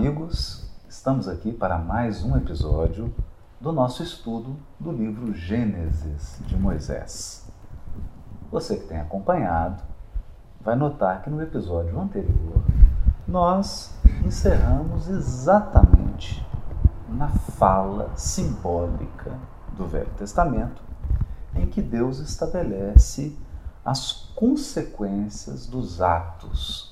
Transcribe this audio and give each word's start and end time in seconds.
amigos! 0.00 0.64
Estamos 0.88 1.28
aqui 1.28 1.52
para 1.52 1.76
mais 1.76 2.24
um 2.24 2.34
episódio 2.34 3.14
do 3.60 3.70
nosso 3.70 4.02
estudo 4.02 4.56
do 4.78 4.90
livro 4.90 5.34
Gênesis 5.34 6.40
de 6.46 6.56
Moisés. 6.56 7.46
Você 8.50 8.78
que 8.78 8.86
tem 8.86 8.98
acompanhado 8.98 9.82
vai 10.58 10.74
notar 10.74 11.20
que 11.20 11.28
no 11.28 11.42
episódio 11.42 12.00
anterior 12.00 12.62
nós 13.28 13.94
encerramos 14.24 15.06
exatamente 15.06 16.42
na 17.06 17.28
fala 17.28 18.10
simbólica 18.16 19.38
do 19.76 19.86
Velho 19.86 20.10
Testamento, 20.16 20.82
em 21.54 21.66
que 21.66 21.82
Deus 21.82 22.20
estabelece 22.20 23.38
as 23.84 24.12
consequências 24.34 25.66
dos 25.66 26.00
atos 26.00 26.89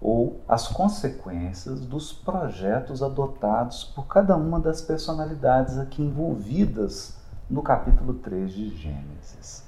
ou 0.00 0.40
as 0.48 0.68
consequências 0.68 1.80
dos 1.80 2.12
projetos 2.12 3.02
adotados 3.02 3.84
por 3.84 4.06
cada 4.06 4.36
uma 4.36 4.60
das 4.60 4.80
personalidades 4.80 5.78
aqui 5.78 6.02
envolvidas 6.02 7.18
no 7.50 7.62
capítulo 7.62 8.14
3 8.14 8.52
de 8.52 8.76
Gênesis. 8.76 9.64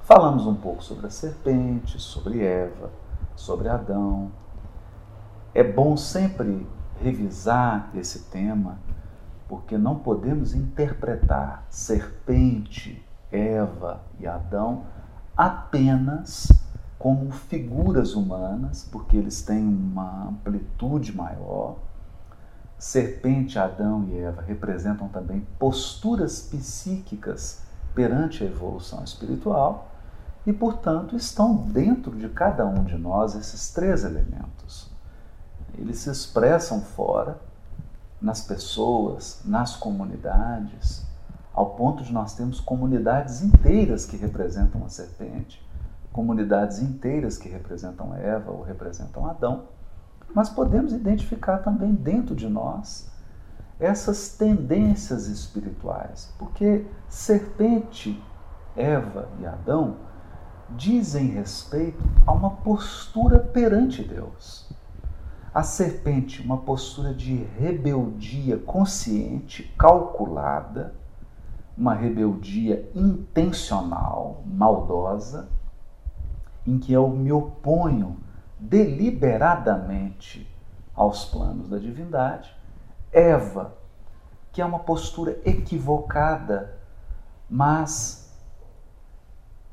Falamos 0.00 0.46
um 0.46 0.54
pouco 0.54 0.84
sobre 0.84 1.06
a 1.06 1.10
serpente, 1.10 1.98
sobre 2.00 2.44
Eva, 2.44 2.90
sobre 3.34 3.68
Adão. 3.68 4.30
É 5.52 5.64
bom 5.64 5.96
sempre 5.96 6.66
revisar 7.00 7.90
esse 7.94 8.20
tema, 8.30 8.78
porque 9.48 9.76
não 9.76 9.96
podemos 9.96 10.54
interpretar 10.54 11.64
serpente, 11.68 13.04
Eva 13.32 14.00
e 14.20 14.26
Adão 14.26 14.84
apenas 15.36 16.48
como 16.98 17.30
figuras 17.30 18.14
humanas, 18.14 18.88
porque 18.90 19.16
eles 19.16 19.42
têm 19.42 19.66
uma 19.66 20.28
amplitude 20.28 21.14
maior. 21.14 21.76
Serpente, 22.78 23.58
Adão 23.58 24.04
e 24.08 24.18
Eva 24.18 24.42
representam 24.42 25.08
também 25.08 25.46
posturas 25.58 26.40
psíquicas 26.40 27.62
perante 27.94 28.42
a 28.42 28.46
evolução 28.46 29.02
espiritual 29.02 29.90
e, 30.46 30.52
portanto, 30.52 31.16
estão 31.16 31.56
dentro 31.56 32.16
de 32.16 32.28
cada 32.28 32.66
um 32.66 32.84
de 32.84 32.96
nós 32.96 33.34
esses 33.34 33.72
três 33.72 34.04
elementos. 34.04 34.90
Eles 35.76 35.98
se 35.98 36.10
expressam 36.10 36.80
fora, 36.80 37.38
nas 38.20 38.40
pessoas, 38.40 39.42
nas 39.44 39.76
comunidades, 39.76 41.04
ao 41.52 41.70
ponto 41.70 42.02
de 42.02 42.12
nós 42.12 42.34
termos 42.34 42.60
comunidades 42.60 43.42
inteiras 43.42 44.06
que 44.06 44.16
representam 44.16 44.84
a 44.84 44.88
serpente 44.88 45.65
comunidades 46.16 46.80
inteiras 46.80 47.36
que 47.36 47.46
representam 47.46 48.16
Eva 48.16 48.50
ou 48.50 48.62
representam 48.62 49.26
Adão, 49.26 49.66
mas 50.34 50.48
podemos 50.48 50.94
identificar 50.94 51.58
também 51.58 51.94
dentro 51.94 52.34
de 52.34 52.48
nós 52.48 53.12
essas 53.78 54.30
tendências 54.30 55.26
espirituais, 55.26 56.32
porque 56.38 56.86
serpente, 57.06 58.18
Eva 58.74 59.28
e 59.38 59.46
Adão 59.46 59.96
dizem 60.70 61.26
respeito 61.26 62.02
a 62.26 62.32
uma 62.32 62.50
postura 62.50 63.38
perante 63.38 64.02
Deus. 64.02 64.72
A 65.52 65.62
serpente, 65.62 66.42
uma 66.42 66.56
postura 66.58 67.12
de 67.12 67.34
rebeldia 67.58 68.56
consciente, 68.56 69.74
calculada, 69.78 70.94
uma 71.76 71.92
rebeldia 71.92 72.90
intencional, 72.94 74.42
maldosa, 74.46 75.48
em 76.66 76.78
que 76.78 76.92
eu 76.92 77.08
me 77.08 77.30
oponho 77.32 78.16
deliberadamente 78.58 80.50
aos 80.94 81.26
planos 81.26 81.68
da 81.68 81.78
divindade. 81.78 82.54
Eva, 83.12 83.76
que 84.52 84.60
é 84.60 84.64
uma 84.64 84.78
postura 84.78 85.38
equivocada, 85.44 86.78
mas 87.48 88.26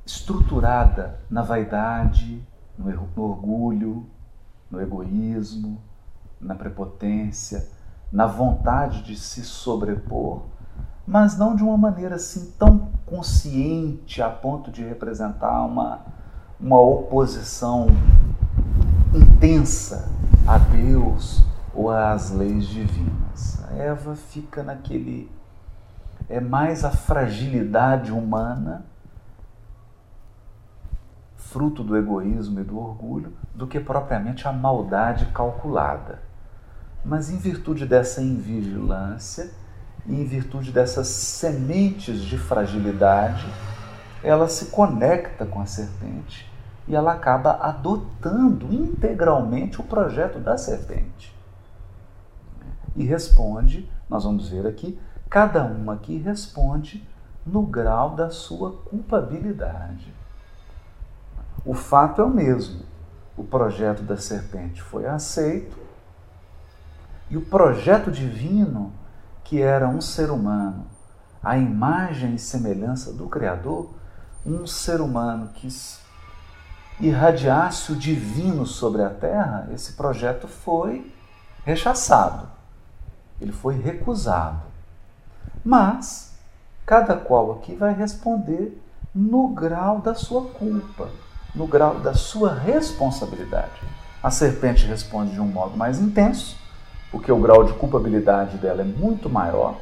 estruturada 0.05 1.19
na 1.29 1.41
vaidade, 1.41 2.45
no, 2.77 2.89
orgulho, 3.15 4.05
no 4.69 4.81
egoísmo, 4.81 5.81
na 6.39 6.55
prepotência, 6.55 7.69
na 8.11 8.27
vontade 8.27 9.01
de 9.03 9.15
se 9.15 9.43
sobrepor, 9.43 10.43
mas 11.07 11.37
não 11.37 11.55
de 11.55 11.63
uma 11.63 11.77
maneira 11.77 12.15
assim 12.15 12.51
tão 12.57 12.91
consciente 13.05 14.21
a 14.21 14.29
ponto 14.29 14.71
de 14.71 14.83
representar 14.83 15.65
uma 15.65 16.05
uma 16.59 16.79
oposição 16.79 17.87
intensa 19.13 20.09
a 20.47 20.57
Deus 20.57 21.43
ou 21.73 21.89
às 21.89 22.31
leis 22.31 22.65
divinas. 22.65 23.63
A 23.69 23.73
Eva 23.73 24.15
fica 24.15 24.63
naquele. 24.63 25.29
É 26.29 26.39
mais 26.39 26.85
a 26.85 26.91
fragilidade 26.91 28.11
humana, 28.11 28.85
fruto 31.35 31.83
do 31.83 31.97
egoísmo 31.97 32.61
e 32.61 32.63
do 32.63 32.79
orgulho, 32.79 33.33
do 33.53 33.67
que 33.67 33.79
propriamente 33.79 34.47
a 34.47 34.53
maldade 34.53 35.25
calculada. 35.27 36.21
Mas 37.03 37.29
em 37.29 37.37
virtude 37.37 37.85
dessa 37.85 38.21
invigilância 38.21 39.51
em 40.07 40.25
virtude 40.25 40.71
dessas 40.71 41.07
sementes 41.07 42.21
de 42.21 42.37
fragilidade, 42.37 43.45
ela 44.23 44.47
se 44.47 44.67
conecta 44.67 45.45
com 45.45 45.59
a 45.59 45.65
serpente 45.65 46.51
e 46.87 46.95
ela 46.95 47.13
acaba 47.13 47.57
adotando 47.61 48.73
integralmente 48.73 49.79
o 49.79 49.83
projeto 49.83 50.39
da 50.39 50.57
serpente. 50.57 51.33
E 52.95 53.03
responde, 53.03 53.89
nós 54.09 54.23
vamos 54.23 54.49
ver 54.49 54.65
aqui, 54.67 54.99
cada 55.29 55.63
uma 55.63 55.93
aqui 55.93 56.17
responde 56.17 57.07
no 57.45 57.63
grau 57.63 58.11
da 58.11 58.29
sua 58.29 58.71
culpabilidade. 58.71 60.13
O 61.65 61.73
fato 61.73 62.21
é 62.21 62.25
o 62.25 62.29
mesmo. 62.29 62.81
O 63.35 63.43
projeto 63.43 64.03
da 64.03 64.15
serpente 64.15 64.81
foi 64.81 65.07
aceito 65.07 65.83
e 67.29 67.37
o 67.37 67.41
projeto 67.41 68.11
divino, 68.11 68.93
que 69.43 69.59
era 69.59 69.87
um 69.87 69.99
ser 69.99 70.29
humano, 70.29 70.85
a 71.41 71.57
imagem 71.57 72.35
e 72.35 72.39
semelhança 72.39 73.11
do 73.11 73.27
Criador, 73.27 73.89
um 74.45 74.67
ser 74.67 75.01
humano 75.01 75.49
que 75.55 75.67
irradiasse 76.99 77.91
o 77.91 77.95
divino 77.95 78.65
sobre 78.65 79.03
a 79.03 79.09
terra, 79.09 79.69
esse 79.73 79.93
projeto 79.93 80.47
foi 80.47 81.11
rechaçado, 81.65 82.47
ele 83.39 83.51
foi 83.51 83.75
recusado. 83.79 84.61
Mas 85.63 86.33
cada 86.85 87.15
qual 87.15 87.53
aqui 87.53 87.75
vai 87.75 87.93
responder 87.93 88.79
no 89.15 89.49
grau 89.49 89.99
da 89.99 90.13
sua 90.13 90.41
culpa, 90.49 91.09
no 91.55 91.67
grau 91.67 91.99
da 91.99 92.13
sua 92.13 92.53
responsabilidade. 92.53 93.81
A 94.21 94.31
serpente 94.31 94.85
responde 94.85 95.33
de 95.33 95.39
um 95.39 95.47
modo 95.47 95.77
mais 95.77 95.99
intenso, 95.99 96.57
porque 97.11 97.31
o 97.31 97.39
grau 97.39 97.63
de 97.63 97.73
culpabilidade 97.73 98.57
dela 98.57 98.81
é 98.81 98.85
muito 98.85 99.29
maior. 99.29 99.77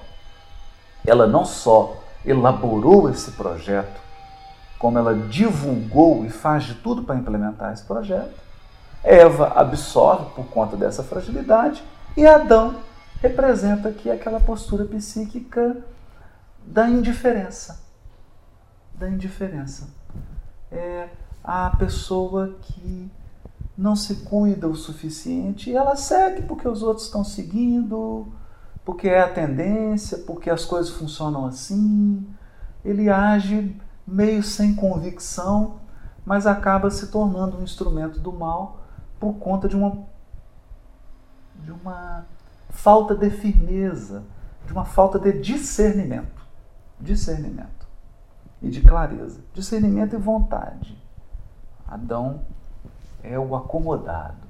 Ela 1.06 1.26
não 1.26 1.46
só 1.46 1.98
elaborou 2.26 3.10
esse 3.10 3.32
projeto 3.32 4.11
como 4.82 4.98
ela 4.98 5.14
divulgou 5.14 6.26
e 6.26 6.30
faz 6.32 6.64
de 6.64 6.74
tudo 6.74 7.04
para 7.04 7.16
implementar 7.16 7.72
esse 7.72 7.84
projeto, 7.84 8.34
Eva 9.04 9.54
absorve 9.56 10.34
por 10.34 10.46
conta 10.48 10.76
dessa 10.76 11.04
fragilidade 11.04 11.84
e 12.18 12.26
Adão 12.26 12.76
representa 13.22 13.90
aqui 13.90 14.10
aquela 14.10 14.40
postura 14.40 14.84
psíquica 14.84 15.78
da 16.66 16.90
indiferença. 16.90 17.80
Da 18.96 19.08
indiferença. 19.08 19.88
É 20.72 21.10
a 21.44 21.70
pessoa 21.78 22.56
que 22.64 23.12
não 23.78 23.96
se 23.96 24.16
cuida 24.16 24.68
o 24.68 24.76
suficiente 24.76 25.76
ela 25.76 25.96
segue 25.96 26.44
porque 26.44 26.68
os 26.68 26.82
outros 26.82 27.06
estão 27.06 27.24
seguindo, 27.24 28.28
porque 28.84 29.08
é 29.08 29.22
a 29.22 29.30
tendência, 29.32 30.18
porque 30.20 30.50
as 30.50 30.66
coisas 30.66 30.92
funcionam 30.92 31.46
assim. 31.46 32.28
Ele 32.84 33.10
age 33.10 33.76
meio 34.12 34.44
sem 34.44 34.76
convicção, 34.76 35.80
mas 36.26 36.46
acaba 36.46 36.92
se 36.92 37.08
tornando 37.08 37.58
um 37.58 37.64
instrumento 37.64 38.20
do 38.20 38.32
mal 38.32 38.82
por 39.20 39.34
conta 39.36 39.68
de 39.68 39.76
uma, 39.76 39.98
de 41.64 41.72
uma 41.72 42.26
falta 42.70 43.16
de 43.16 43.30
firmeza, 43.30 44.24
de 44.66 44.74
uma 44.74 44.86
falta 44.86 45.18
de 45.18 45.40
discernimento. 45.40 46.42
Discernimento 47.00 47.82
e 48.62 48.70
de 48.70 48.82
clareza. 48.82 49.40
Discernimento 49.54 50.16
e 50.16 50.20
vontade. 50.20 50.98
Adão 51.88 52.42
é 53.24 53.40
o 53.40 53.56
acomodado. 53.56 54.48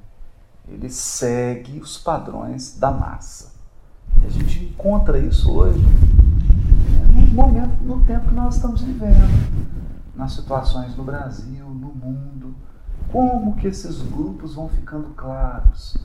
Ele 0.68 0.90
segue 0.90 1.80
os 1.80 1.98
padrões 1.98 2.78
da 2.78 2.92
massa. 2.92 3.54
E 4.22 4.26
a 4.26 4.30
gente 4.30 4.64
encontra 4.66 5.18
isso 5.18 5.52
hoje 5.52 5.80
momento, 7.34 7.84
no 7.84 8.04
tempo 8.06 8.28
que 8.28 8.36
nós 8.36 8.56
estamos 8.56 8.82
vivendo, 8.82 9.72
nas 10.16 10.34
situações 10.34 10.96
no 10.96 11.04
Brasil, 11.04 11.66
no 11.66 11.94
mundo, 11.94 12.56
como 13.12 13.56
que 13.56 13.68
esses 13.68 14.02
grupos 14.02 14.56
vão 14.56 14.70
ficando 14.70 15.10
claros 15.16 15.98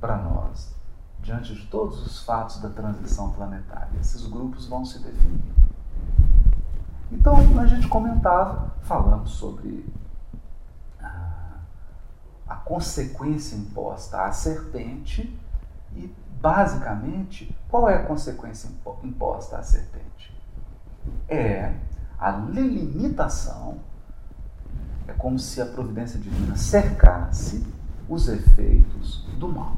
para 0.00 0.18
nós. 0.18 0.74
diante 1.22 1.54
de 1.54 1.66
todos 1.68 2.04
os 2.04 2.22
fatos 2.22 2.60
da 2.60 2.68
transição 2.68 3.32
planetária. 3.32 3.88
Esses 3.98 4.26
grupos 4.26 4.66
vão 4.66 4.84
se 4.84 4.98
definindo. 4.98 5.54
Então 7.10 7.58
a 7.58 7.66
gente 7.66 7.88
comentava, 7.88 8.74
falando 8.82 9.26
sobre 9.26 9.90
a, 11.00 11.60
a 12.46 12.56
consequência 12.56 13.56
imposta 13.56 14.22
à 14.22 14.32
serpente 14.32 15.40
e 15.94 16.14
basicamente 16.42 17.56
qual 17.70 17.88
é 17.88 17.96
a 17.96 18.04
consequência 18.04 18.68
imposta 19.02 19.56
à 19.56 19.62
serpente? 19.62 20.33
É 21.28 21.74
a 22.18 22.30
limitação, 22.30 23.78
é 25.06 25.12
como 25.12 25.38
se 25.38 25.60
a 25.60 25.66
providência 25.66 26.18
divina 26.18 26.56
cercasse 26.56 27.66
os 28.08 28.28
efeitos 28.28 29.26
do 29.38 29.48
mal. 29.48 29.76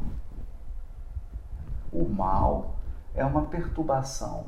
O 1.93 2.09
mal 2.09 2.77
é 3.15 3.25
uma 3.25 3.47
perturbação 3.47 4.47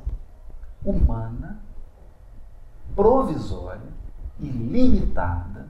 humana 0.84 1.60
provisória 2.94 3.88
e 4.40 4.46
limitada 4.46 5.68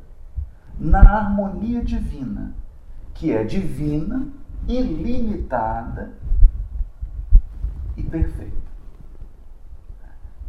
na 0.79 1.01
harmonia 1.01 1.83
divina, 1.83 2.55
que 3.15 3.33
é 3.33 3.43
divina, 3.43 4.29
ilimitada 4.67 6.13
e 7.97 8.03
perfeita. 8.03 8.68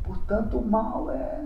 Portanto, 0.10 0.58
o 0.58 0.68
mal 0.68 1.12
é, 1.12 1.46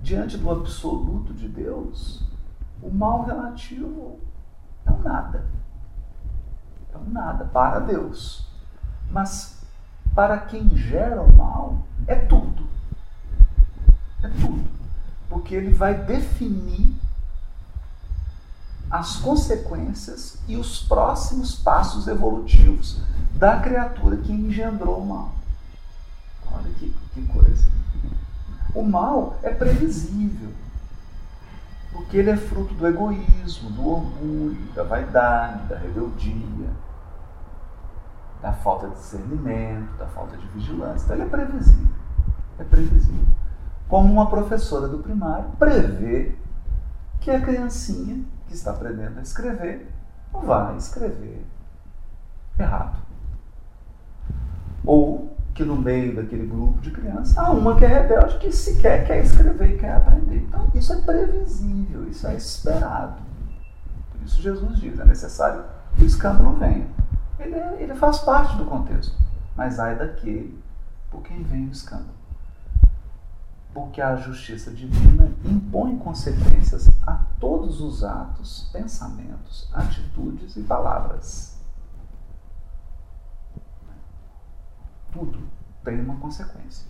diante 0.00 0.38
do 0.38 0.48
absoluto 0.48 1.34
de 1.34 1.48
Deus, 1.48 2.22
o 2.80 2.88
mal 2.88 3.24
relativo 3.24 4.20
é 4.86 4.90
um 4.92 5.02
nada. 5.02 5.44
É 6.94 6.96
um 6.96 7.10
nada 7.10 7.46
para 7.46 7.80
Deus. 7.80 8.46
Mas 9.10 9.60
para 10.14 10.38
quem 10.38 10.68
gera 10.76 11.20
o 11.20 11.36
mal, 11.36 11.82
é 12.06 12.14
tudo. 12.14 12.68
É 14.22 14.28
tudo. 14.28 14.70
Porque 15.28 15.56
ele 15.56 15.74
vai 15.74 15.94
definir 15.94 16.94
as 18.88 19.16
consequências 19.16 20.38
e 20.46 20.56
os 20.56 20.84
próximos 20.84 21.56
passos 21.56 22.06
evolutivos 22.06 23.02
da 23.34 23.58
criatura 23.58 24.18
que 24.18 24.30
engendrou 24.30 25.00
o 25.00 25.06
mal. 25.06 25.37
Olha 26.58 26.70
que, 26.74 26.94
que 27.14 27.26
coisa. 27.26 27.66
O 28.74 28.82
mal 28.82 29.38
é 29.42 29.50
previsível, 29.50 30.50
porque 31.92 32.16
ele 32.18 32.30
é 32.30 32.36
fruto 32.36 32.74
do 32.74 32.86
egoísmo, 32.86 33.70
do 33.70 33.88
orgulho, 33.88 34.72
da 34.74 34.82
vaidade, 34.82 35.68
da 35.68 35.78
rebeldia, 35.78 36.70
da 38.42 38.52
falta 38.52 38.88
de 38.88 38.94
discernimento, 38.94 39.96
da 39.98 40.06
falta 40.06 40.36
de 40.36 40.46
vigilância. 40.48 41.04
Então 41.04 41.16
ele 41.16 41.24
é 41.24 41.28
previsível. 41.28 41.96
É 42.58 42.64
previsível 42.64 43.38
como 43.88 44.12
uma 44.12 44.28
professora 44.28 44.86
do 44.86 44.98
primário 44.98 45.50
prevê 45.58 46.34
que 47.20 47.30
a 47.30 47.40
criancinha 47.40 48.22
que 48.46 48.54
está 48.54 48.70
aprendendo 48.70 49.18
a 49.18 49.22
escrever 49.22 49.90
vai 50.30 50.76
escrever 50.76 51.44
errado. 52.58 52.98
Ou 54.84 55.27
que 55.58 55.64
no 55.64 55.74
meio 55.74 56.14
daquele 56.14 56.46
grupo 56.46 56.80
de 56.80 56.92
crianças 56.92 57.36
há 57.36 57.50
uma 57.50 57.74
que 57.74 57.84
é 57.84 57.88
rebelde 57.88 58.38
que 58.38 58.52
sequer 58.52 59.04
quer 59.04 59.24
escrever 59.24 59.74
e 59.74 59.76
quer 59.76 59.96
aprender. 59.96 60.36
Então 60.36 60.68
isso 60.72 60.92
é 60.92 61.00
previsível, 61.02 62.08
isso 62.08 62.28
é 62.28 62.36
esperado. 62.36 63.20
Por 64.12 64.22
isso 64.24 64.40
Jesus 64.40 64.78
diz, 64.78 64.96
é 65.00 65.04
necessário 65.04 65.64
que 65.96 66.04
o 66.04 66.06
escândalo 66.06 66.54
venha. 66.54 66.86
Ele, 67.40 67.56
é, 67.56 67.76
ele 67.80 67.94
faz 67.96 68.18
parte 68.18 68.56
do 68.56 68.66
contexto, 68.66 69.16
mas 69.56 69.80
ai 69.80 69.96
daquele 69.96 70.56
por 71.10 71.22
quem 71.22 71.42
vem 71.42 71.66
o 71.66 71.72
escândalo 71.72 72.18
porque 73.74 74.00
a 74.00 74.16
justiça 74.16 74.70
divina 74.70 75.30
impõe 75.44 75.98
consequências 75.98 76.88
a 77.06 77.24
todos 77.38 77.80
os 77.80 78.02
atos, 78.02 78.68
pensamentos, 78.72 79.68
atitudes 79.72 80.56
e 80.56 80.62
palavras. 80.62 81.56
Tudo 85.12 85.48
tem 85.88 86.00
uma 86.00 86.16
consequência. 86.16 86.86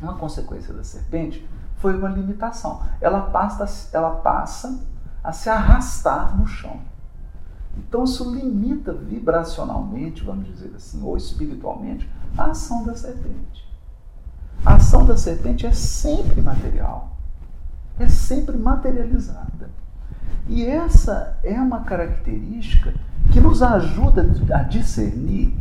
Uma 0.00 0.14
consequência 0.14 0.74
da 0.74 0.84
serpente 0.84 1.48
foi 1.76 1.96
uma 1.96 2.08
limitação. 2.08 2.82
Ela 3.00 3.22
passa, 3.22 3.96
ela 3.96 4.16
passa 4.16 4.80
a 5.22 5.32
se 5.32 5.48
arrastar 5.48 6.36
no 6.36 6.46
chão. 6.46 6.80
Então 7.76 8.04
isso 8.04 8.34
limita 8.34 8.92
vibracionalmente, 8.92 10.24
vamos 10.24 10.46
dizer 10.46 10.72
assim, 10.74 11.02
ou 11.02 11.16
espiritualmente, 11.16 12.10
a 12.36 12.46
ação 12.46 12.84
da 12.84 12.94
serpente. 12.94 13.68
A 14.64 14.74
ação 14.74 15.06
da 15.06 15.16
serpente 15.16 15.66
é 15.66 15.72
sempre 15.72 16.42
material, 16.42 17.16
é 17.98 18.08
sempre 18.08 18.58
materializada. 18.58 19.70
E 20.48 20.66
essa 20.66 21.38
é 21.42 21.58
uma 21.60 21.80
característica 21.80 22.92
que 23.32 23.40
nos 23.40 23.62
ajuda 23.62 24.26
a 24.52 24.62
discernir 24.64 25.56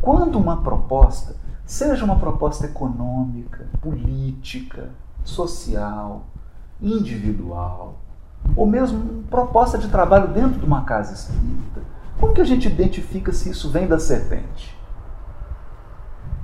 quando 0.00 0.38
uma 0.38 0.62
proposta, 0.62 1.36
seja 1.70 2.04
uma 2.04 2.16
proposta 2.16 2.66
econômica, 2.66 3.68
política, 3.80 4.90
social, 5.22 6.26
individual, 6.82 8.00
ou 8.56 8.66
mesmo 8.66 9.22
proposta 9.30 9.78
de 9.78 9.86
trabalho 9.86 10.34
dentro 10.34 10.58
de 10.58 10.66
uma 10.66 10.82
casa 10.82 11.14
espírita, 11.14 11.80
como 12.18 12.34
que 12.34 12.40
a 12.40 12.44
gente 12.44 12.66
identifica 12.66 13.32
se 13.32 13.50
isso 13.50 13.70
vem 13.70 13.86
da 13.86 14.00
serpente? 14.00 14.76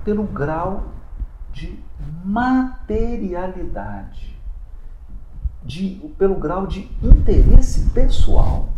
Pelo 0.05 0.23
grau 0.23 0.85
de 1.52 1.76
materialidade, 2.25 4.40
de, 5.64 6.09
pelo 6.16 6.37
grau 6.37 6.68
de 6.68 6.88
interesse 7.02 7.90
pessoal. 7.90 8.68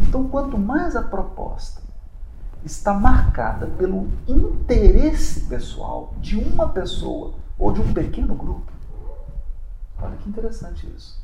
Então, 0.00 0.26
quanto 0.26 0.56
mais 0.56 0.96
a 0.96 1.02
proposta 1.02 1.83
está 2.64 2.94
marcada 2.94 3.66
pelo 3.66 4.08
interesse 4.26 5.40
pessoal 5.40 6.14
de 6.20 6.36
uma 6.36 6.68
pessoa 6.70 7.34
ou 7.58 7.72
de 7.72 7.80
um 7.80 7.92
pequeno 7.92 8.34
grupo, 8.34 8.72
olha 10.00 10.16
que 10.16 10.28
interessante 10.28 10.86
isso. 10.96 11.22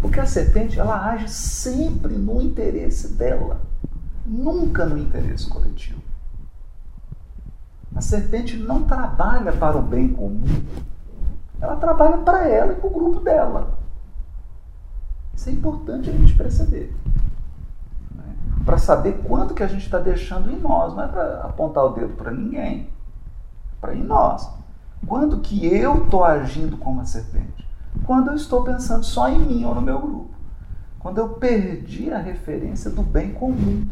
Porque 0.00 0.18
a 0.18 0.26
serpente 0.26 0.80
ela 0.80 1.10
age 1.10 1.28
sempre 1.28 2.14
no 2.14 2.42
interesse 2.42 3.12
dela, 3.14 3.60
nunca 4.26 4.84
no 4.84 4.98
interesse 4.98 5.48
coletivo. 5.48 6.02
A 7.94 8.00
serpente 8.00 8.56
não 8.56 8.82
trabalha 8.82 9.52
para 9.52 9.76
o 9.76 9.82
bem 9.82 10.12
comum. 10.12 10.42
Ela 11.60 11.76
trabalha 11.76 12.18
para 12.18 12.48
ela 12.48 12.72
e 12.72 12.76
para 12.76 12.86
o 12.86 12.92
grupo 12.92 13.20
dela. 13.20 13.78
Isso 15.34 15.48
é 15.48 15.52
importante 15.52 16.10
a 16.10 16.12
gente 16.12 16.34
perceber. 16.34 16.94
Para 18.72 18.78
saber 18.78 19.22
quanto 19.28 19.52
que 19.52 19.62
a 19.62 19.66
gente 19.66 19.84
está 19.84 19.98
deixando 19.98 20.50
em 20.50 20.58
nós. 20.58 20.94
Não 20.94 21.02
é 21.02 21.06
para 21.06 21.42
apontar 21.42 21.84
o 21.84 21.90
dedo 21.90 22.14
para 22.14 22.30
ninguém. 22.30 22.88
Para 23.78 23.94
em 23.94 24.02
nós. 24.02 24.50
Quando 25.06 25.40
que 25.40 25.66
eu 25.66 26.04
estou 26.04 26.24
agindo 26.24 26.78
como 26.78 27.02
a 27.02 27.04
serpente? 27.04 27.68
Quando 28.06 28.28
eu 28.28 28.34
estou 28.34 28.64
pensando 28.64 29.04
só 29.04 29.28
em 29.28 29.40
mim 29.40 29.66
ou 29.66 29.74
no 29.74 29.82
meu 29.82 30.00
grupo. 30.00 30.30
Quando 30.98 31.18
eu 31.18 31.28
perdi 31.34 32.10
a 32.10 32.16
referência 32.16 32.90
do 32.90 33.02
bem 33.02 33.34
comum. 33.34 33.86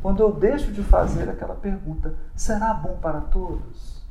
Quando 0.00 0.20
eu 0.20 0.32
deixo 0.32 0.72
de 0.72 0.82
fazer 0.82 1.28
aquela 1.28 1.54
pergunta, 1.54 2.14
será 2.34 2.72
bom 2.72 2.96
para 2.96 3.20
todos? 3.20 4.02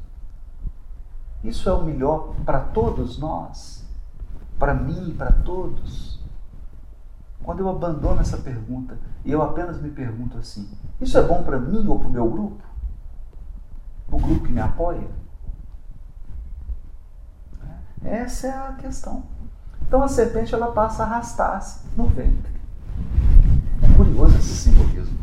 Isso 1.44 1.68
é 1.68 1.74
o 1.74 1.84
melhor 1.84 2.36
para 2.46 2.60
todos 2.60 3.18
nós? 3.18 3.84
Para 4.60 4.76
mim 4.76 5.16
para 5.18 5.32
todos? 5.32 6.17
Quando 7.48 7.62
eu 7.62 7.70
abandono 7.70 8.20
essa 8.20 8.36
pergunta 8.36 9.00
e 9.24 9.32
eu 9.32 9.42
apenas 9.42 9.82
me 9.82 9.90
pergunto 9.90 10.38
assim: 10.38 10.70
isso 11.00 11.18
é 11.18 11.24
bom 11.26 11.44
para 11.44 11.58
mim 11.58 11.88
ou 11.88 11.98
para 11.98 12.10
o 12.10 12.12
meu 12.12 12.30
grupo? 12.30 12.62
O 14.12 14.18
grupo 14.18 14.44
que 14.44 14.52
me 14.52 14.60
apoia? 14.60 15.08
Essa 18.04 18.48
é 18.48 18.50
a 18.50 18.74
questão. 18.74 19.24
Então 19.82 20.04
a 20.04 20.10
serpente 20.10 20.54
ela 20.54 20.74
passa 20.74 21.04
a 21.04 21.06
arrastar-se 21.06 21.88
no 21.96 22.08
ventre. 22.08 22.52
É 23.82 23.96
curioso 23.96 24.38
esse 24.40 24.54
simbolismo. 24.54 25.18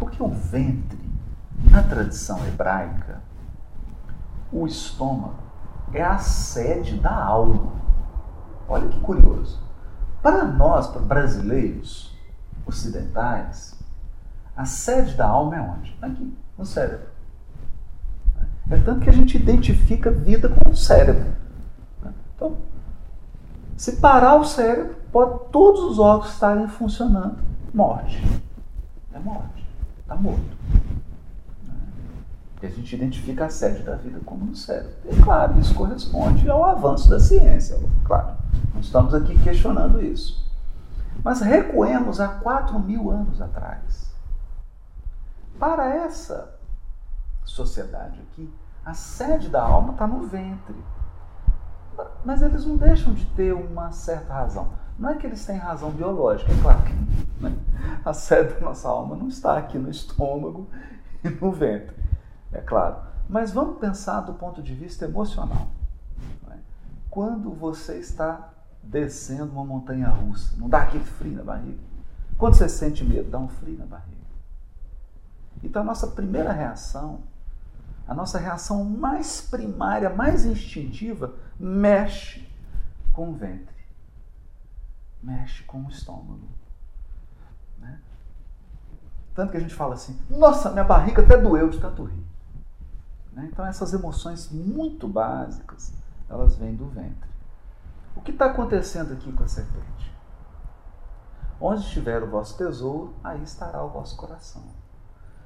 Porque 0.00 0.20
o 0.20 0.30
ventre, 0.30 0.98
na 1.70 1.84
tradição 1.84 2.44
hebraica, 2.44 3.20
o 4.52 4.66
estômago 4.66 5.38
é 5.94 6.02
a 6.02 6.18
sede 6.18 6.98
da 6.98 7.14
alma. 7.14 7.70
Olha 8.68 8.88
que 8.88 8.98
curioso. 8.98 9.62
Para 10.22 10.44
nós, 10.44 10.86
para 10.86 11.02
brasileiros 11.02 12.16
ocidentais, 12.64 13.76
a 14.56 14.64
sede 14.64 15.14
da 15.14 15.26
alma 15.26 15.56
é 15.56 15.60
onde? 15.60 15.96
Aqui, 16.00 16.32
no 16.56 16.64
cérebro. 16.64 17.08
É 18.70 18.76
tanto 18.76 19.00
que 19.00 19.10
a 19.10 19.12
gente 19.12 19.36
identifica 19.36 20.10
vida 20.10 20.48
com 20.48 20.70
o 20.70 20.76
cérebro. 20.76 21.32
Então, 22.36 22.56
se 23.76 23.96
parar 23.96 24.36
o 24.36 24.44
cérebro, 24.44 24.94
pode 25.10 25.50
todos 25.50 25.82
os 25.82 25.98
órgãos 25.98 26.32
estarem 26.32 26.68
funcionando. 26.68 27.38
Morte. 27.74 28.22
morte. 29.18 29.66
Está 30.00 30.14
morto. 30.14 30.56
E 32.62 32.66
a 32.66 32.70
gente 32.70 32.94
identifica 32.94 33.46
a 33.46 33.50
sede 33.50 33.82
da 33.82 33.96
vida 33.96 34.20
como 34.24 34.44
no 34.44 34.54
cérebro. 34.54 34.92
E 35.10 35.20
claro, 35.20 35.58
isso 35.58 35.74
corresponde 35.74 36.48
ao 36.48 36.64
avanço 36.64 37.10
da 37.10 37.18
ciência, 37.18 37.76
claro. 38.04 38.36
Não 38.72 38.80
estamos 38.80 39.12
aqui 39.12 39.36
questionando 39.42 40.00
isso. 40.00 40.48
Mas 41.24 41.40
recuemos 41.40 42.20
a 42.20 42.28
4 42.28 42.78
mil 42.78 43.10
anos 43.10 43.42
atrás. 43.42 44.14
Para 45.58 45.92
essa 45.92 46.54
sociedade 47.44 48.20
aqui, 48.20 48.48
a 48.84 48.94
sede 48.94 49.48
da 49.48 49.62
alma 49.62 49.92
está 49.94 50.06
no 50.06 50.24
ventre. 50.26 50.76
Mas 52.24 52.42
eles 52.42 52.64
não 52.64 52.76
deixam 52.76 53.12
de 53.12 53.26
ter 53.26 53.52
uma 53.52 53.90
certa 53.90 54.32
razão. 54.32 54.68
Não 54.96 55.10
é 55.10 55.16
que 55.16 55.26
eles 55.26 55.44
têm 55.44 55.56
razão 55.56 55.90
biológica, 55.90 56.52
é 56.52 56.62
claro 56.62 56.82
que 56.82 57.42
né? 57.42 57.56
a 58.04 58.12
sede 58.12 58.54
da 58.54 58.60
nossa 58.60 58.88
alma 58.88 59.16
não 59.16 59.26
está 59.26 59.58
aqui 59.58 59.78
no 59.78 59.90
estômago 59.90 60.68
e 61.24 61.28
no 61.28 61.50
ventre 61.50 62.01
é 62.52 62.60
claro. 62.60 62.96
Mas 63.28 63.50
vamos 63.52 63.78
pensar 63.78 64.20
do 64.20 64.34
ponto 64.34 64.62
de 64.62 64.74
vista 64.74 65.04
emocional. 65.04 65.68
É? 66.50 66.56
Quando 67.08 67.50
você 67.50 67.98
está 67.98 68.50
descendo 68.82 69.52
uma 69.52 69.64
montanha 69.64 70.08
russa, 70.08 70.54
não 70.58 70.68
dá 70.68 70.82
aquele 70.82 71.04
frio 71.04 71.36
na 71.36 71.42
barriga? 71.42 71.78
Quando 72.36 72.54
você 72.54 72.68
sente 72.68 73.04
medo, 73.04 73.30
dá 73.30 73.38
um 73.38 73.48
frio 73.48 73.78
na 73.78 73.86
barriga. 73.86 74.22
Então 75.62 75.82
a 75.82 75.84
nossa 75.84 76.08
primeira 76.08 76.52
reação, 76.52 77.20
a 78.06 78.14
nossa 78.14 78.38
reação 78.38 78.84
mais 78.84 79.40
primária, 79.40 80.10
mais 80.10 80.44
instintiva, 80.44 81.34
mexe 81.58 82.48
com 83.12 83.30
o 83.30 83.34
ventre, 83.34 83.76
mexe 85.22 85.62
com 85.62 85.84
o 85.84 85.88
estômago. 85.88 86.48
Né? 87.78 88.00
Tanto 89.34 89.52
que 89.52 89.56
a 89.56 89.60
gente 89.60 89.74
fala 89.74 89.94
assim: 89.94 90.20
nossa, 90.28 90.70
minha 90.70 90.84
barriga 90.84 91.22
até 91.22 91.36
doeu 91.36 91.68
de 91.68 91.78
tanto 91.78 92.04
rir. 92.04 92.31
Né? 93.32 93.48
Então 93.50 93.64
essas 93.66 93.92
emoções 93.92 94.50
muito 94.50 95.08
básicas, 95.08 95.92
elas 96.28 96.56
vêm 96.56 96.74
do 96.74 96.86
ventre. 96.86 97.30
O 98.14 98.20
que 98.20 98.30
está 98.30 98.46
acontecendo 98.46 99.12
aqui 99.12 99.32
com 99.32 99.42
a 99.42 99.48
serpente? 99.48 100.12
Onde 101.60 101.82
estiver 101.82 102.22
o 102.22 102.30
vosso 102.30 102.56
tesouro, 102.58 103.14
aí 103.22 103.42
estará 103.42 103.82
o 103.82 103.88
vosso 103.88 104.16
coração. 104.16 104.62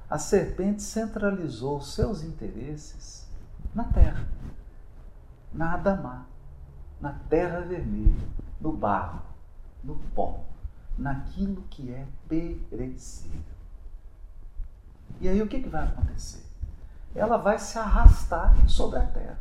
A 0.09 0.17
serpente 0.17 0.81
centralizou 0.81 1.81
seus 1.81 2.23
interesses 2.23 3.27
na 3.75 3.83
terra, 3.83 4.27
na 5.53 5.73
Adamá, 5.73 6.25
na 6.99 7.13
terra 7.29 7.59
vermelha, 7.61 8.27
no 8.59 8.71
barro, 8.71 9.21
no 9.83 9.95
pó, 10.15 10.43
naquilo 10.97 11.61
que 11.69 11.91
é 11.91 12.07
perecível. 12.27 13.57
E 15.21 15.27
aí 15.27 15.41
o 15.41 15.47
que, 15.47 15.61
que 15.61 15.69
vai 15.69 15.83
acontecer? 15.83 16.46
Ela 17.15 17.37
vai 17.37 17.57
se 17.59 17.77
arrastar 17.77 18.69
sobre 18.69 18.99
a 18.99 19.05
terra. 19.05 19.39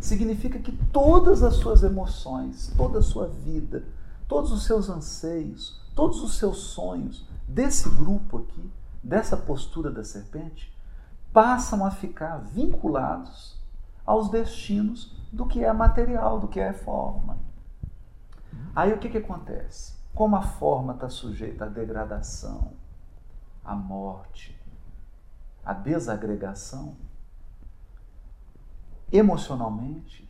Significa 0.00 0.58
que 0.58 0.72
todas 0.92 1.42
as 1.42 1.54
suas 1.54 1.82
emoções, 1.82 2.72
toda 2.76 3.00
a 3.00 3.02
sua 3.02 3.26
vida, 3.26 3.84
todos 4.28 4.52
os 4.52 4.64
seus 4.64 4.88
anseios, 4.88 5.80
todos 5.94 6.22
os 6.22 6.36
seus 6.36 6.58
sonhos 6.58 7.26
desse 7.48 7.88
grupo 7.90 8.38
aqui, 8.38 8.70
dessa 9.02 9.36
postura 9.36 9.90
da 9.90 10.04
serpente, 10.04 10.74
passam 11.32 11.84
a 11.84 11.90
ficar 11.90 12.38
vinculados 12.38 13.58
aos 14.04 14.30
destinos 14.30 15.16
do 15.32 15.46
que 15.46 15.64
é 15.64 15.72
material, 15.72 16.40
do 16.40 16.48
que 16.48 16.60
é 16.60 16.72
forma. 16.72 17.38
Aí 18.74 18.92
o 18.92 18.98
que, 18.98 19.08
que 19.08 19.18
acontece? 19.18 19.94
Como 20.14 20.36
a 20.36 20.42
forma 20.42 20.94
está 20.94 21.08
sujeita 21.08 21.66
à 21.66 21.68
degradação, 21.68 22.72
à 23.64 23.74
morte, 23.74 24.59
a 25.64 25.72
desagregação, 25.72 26.96
emocionalmente, 29.12 30.28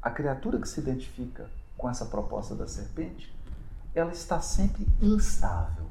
a 0.00 0.10
criatura 0.10 0.60
que 0.60 0.68
se 0.68 0.80
identifica 0.80 1.50
com 1.76 1.88
essa 1.88 2.06
proposta 2.06 2.54
da 2.54 2.66
serpente, 2.66 3.34
ela 3.94 4.12
está 4.12 4.40
sempre 4.40 4.86
instável. 5.00 5.86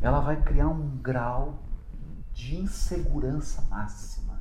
Ela 0.00 0.20
vai 0.20 0.40
criar 0.42 0.68
um 0.68 0.98
grau 0.98 1.58
de 2.32 2.56
insegurança 2.56 3.62
máxima, 3.70 4.38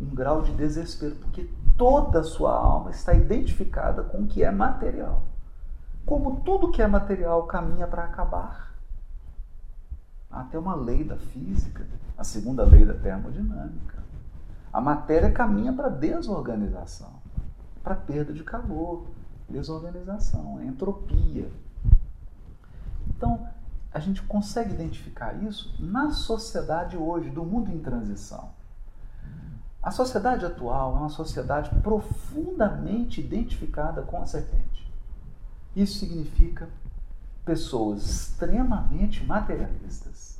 um 0.00 0.14
grau 0.14 0.42
de 0.42 0.52
desespero, 0.52 1.16
porque 1.16 1.50
toda 1.76 2.20
a 2.20 2.24
sua 2.24 2.52
alma 2.52 2.90
está 2.90 3.14
identificada 3.14 4.02
com 4.02 4.22
o 4.22 4.26
que 4.26 4.44
é 4.44 4.50
material. 4.50 5.24
Como 6.04 6.40
tudo 6.42 6.70
que 6.70 6.80
é 6.80 6.86
material 6.86 7.46
caminha 7.46 7.86
para 7.86 8.04
acabar, 8.04 8.75
até 10.40 10.58
uma 10.58 10.74
lei 10.74 11.04
da 11.04 11.16
física, 11.16 11.86
a 12.16 12.24
segunda 12.24 12.64
lei 12.64 12.84
da 12.84 12.94
termodinâmica. 12.94 14.04
A 14.72 14.80
matéria 14.80 15.32
caminha 15.32 15.72
para 15.72 15.88
desorganização, 15.88 17.14
para 17.82 17.94
perda 17.94 18.32
de 18.32 18.44
calor, 18.44 19.06
desorganização, 19.48 20.62
entropia. 20.62 21.50
Então, 23.08 23.48
a 23.92 23.98
gente 23.98 24.22
consegue 24.22 24.74
identificar 24.74 25.32
isso 25.42 25.74
na 25.78 26.10
sociedade 26.10 26.96
hoje, 26.96 27.30
do 27.30 27.44
mundo 27.44 27.70
em 27.70 27.78
transição. 27.78 28.50
A 29.82 29.90
sociedade 29.90 30.44
atual 30.44 30.96
é 30.96 30.98
uma 30.98 31.08
sociedade 31.08 31.70
profundamente 31.80 33.20
identificada 33.20 34.02
com 34.02 34.20
a 34.20 34.26
serpente. 34.26 34.92
Isso 35.74 35.98
significa 35.98 36.68
pessoas 37.46 38.04
extremamente 38.04 39.24
materialistas, 39.24 40.36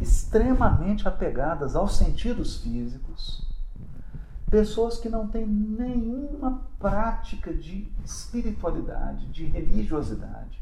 extremamente 0.00 1.06
apegadas 1.06 1.76
aos 1.76 1.96
sentidos 1.96 2.56
físicos, 2.56 3.46
pessoas 4.50 4.98
que 4.98 5.10
não 5.10 5.28
têm 5.28 5.46
nenhuma 5.46 6.62
prática 6.78 7.52
de 7.52 7.92
espiritualidade, 8.02 9.26
de 9.26 9.44
religiosidade, 9.44 10.58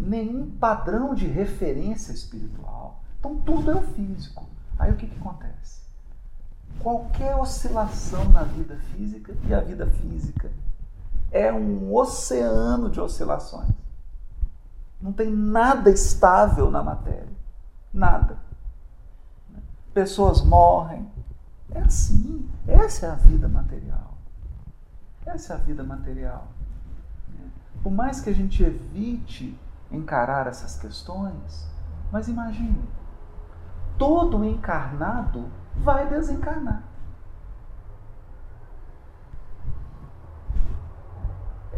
nenhum 0.00 0.48
padrão 0.52 1.14
de 1.16 1.26
referência 1.26 2.12
espiritual. 2.12 3.02
Então 3.18 3.36
tudo 3.40 3.72
é 3.72 3.74
o 3.74 3.82
físico. 3.82 4.48
Aí 4.78 4.92
o 4.92 4.96
que, 4.96 5.08
que 5.08 5.18
acontece? 5.18 5.82
Qualquer 6.78 7.34
oscilação 7.36 8.28
na 8.30 8.44
vida 8.44 8.76
física, 8.94 9.34
e 9.48 9.52
a 9.52 9.60
vida 9.60 9.86
física 9.86 10.50
é 11.32 11.52
um 11.52 11.92
oceano 11.92 12.88
de 12.88 13.00
oscilações. 13.00 13.81
Não 15.02 15.12
tem 15.12 15.30
nada 15.30 15.90
estável 15.90 16.70
na 16.70 16.82
matéria. 16.82 17.28
Nada. 17.92 18.38
Pessoas 19.92 20.40
morrem. 20.40 21.10
É 21.70 21.80
assim. 21.80 22.48
Essa 22.68 23.06
é 23.06 23.10
a 23.10 23.16
vida 23.16 23.48
material. 23.48 24.16
Essa 25.26 25.54
é 25.54 25.56
a 25.56 25.58
vida 25.58 25.82
material. 25.82 26.46
Por 27.82 27.90
mais 27.90 28.20
que 28.20 28.30
a 28.30 28.34
gente 28.34 28.62
evite 28.62 29.58
encarar 29.90 30.46
essas 30.46 30.78
questões, 30.78 31.68
mas 32.12 32.28
imagine, 32.28 32.82
todo 33.98 34.44
encarnado 34.44 35.50
vai 35.76 36.08
desencarnar. 36.08 36.84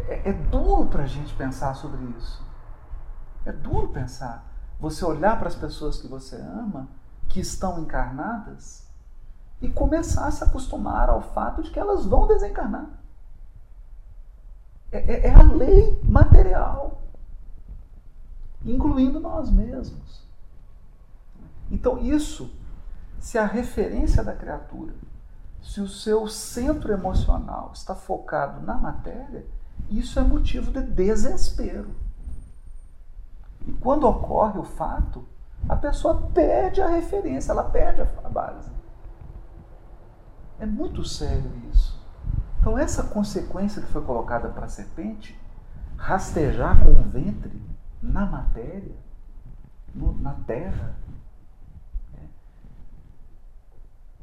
É, 0.07 0.29
é 0.29 0.33
duro 0.33 0.85
para 0.85 1.03
a 1.03 1.07
gente 1.07 1.33
pensar 1.33 1.73
sobre 1.73 2.03
isso. 2.17 2.44
É 3.45 3.51
duro 3.51 3.89
pensar. 3.89 4.45
Você 4.79 5.05
olhar 5.05 5.37
para 5.37 5.47
as 5.47 5.55
pessoas 5.55 6.01
que 6.01 6.07
você 6.07 6.35
ama, 6.35 6.87
que 7.29 7.39
estão 7.39 7.79
encarnadas, 7.79 8.85
e 9.61 9.69
começar 9.69 10.27
a 10.27 10.31
se 10.31 10.43
acostumar 10.43 11.09
ao 11.09 11.21
fato 11.21 11.63
de 11.63 11.71
que 11.71 11.79
elas 11.79 12.05
vão 12.05 12.27
desencarnar. 12.27 12.89
É, 14.91 14.97
é, 14.97 15.27
é 15.27 15.33
a 15.33 15.43
lei 15.43 15.99
material, 16.03 17.01
incluindo 18.63 19.19
nós 19.19 19.49
mesmos. 19.49 20.25
Então, 21.71 21.97
isso, 21.99 22.53
se 23.19 23.37
a 23.37 23.45
referência 23.45 24.23
da 24.23 24.35
criatura, 24.35 24.93
se 25.61 25.81
o 25.81 25.87
seu 25.87 26.27
centro 26.27 26.93
emocional 26.93 27.71
está 27.73 27.95
focado 27.95 28.61
na 28.61 28.75
matéria, 28.75 29.45
isso 29.89 30.19
é 30.19 30.21
motivo 30.21 30.71
de 30.71 30.81
desespero. 30.81 31.89
E 33.67 33.71
quando 33.73 34.07
ocorre 34.07 34.59
o 34.59 34.63
fato, 34.63 35.25
a 35.67 35.75
pessoa 35.75 36.29
perde 36.33 36.81
a 36.81 36.87
referência, 36.87 37.51
ela 37.51 37.63
perde 37.63 38.01
a 38.01 38.29
base. 38.29 38.69
É 40.59 40.65
muito 40.65 41.03
sério 41.03 41.51
isso. 41.71 41.99
Então, 42.59 42.77
essa 42.77 43.03
consequência 43.03 43.81
que 43.81 43.91
foi 43.91 44.03
colocada 44.03 44.49
para 44.49 44.65
a 44.65 44.69
serpente, 44.69 45.39
rastejar 45.97 46.83
com 46.83 46.91
o 46.91 47.03
ventre 47.03 47.61
na 48.01 48.25
matéria, 48.25 48.95
no, 49.93 50.13
na 50.19 50.33
terra, 50.33 50.95
é, 52.15 52.21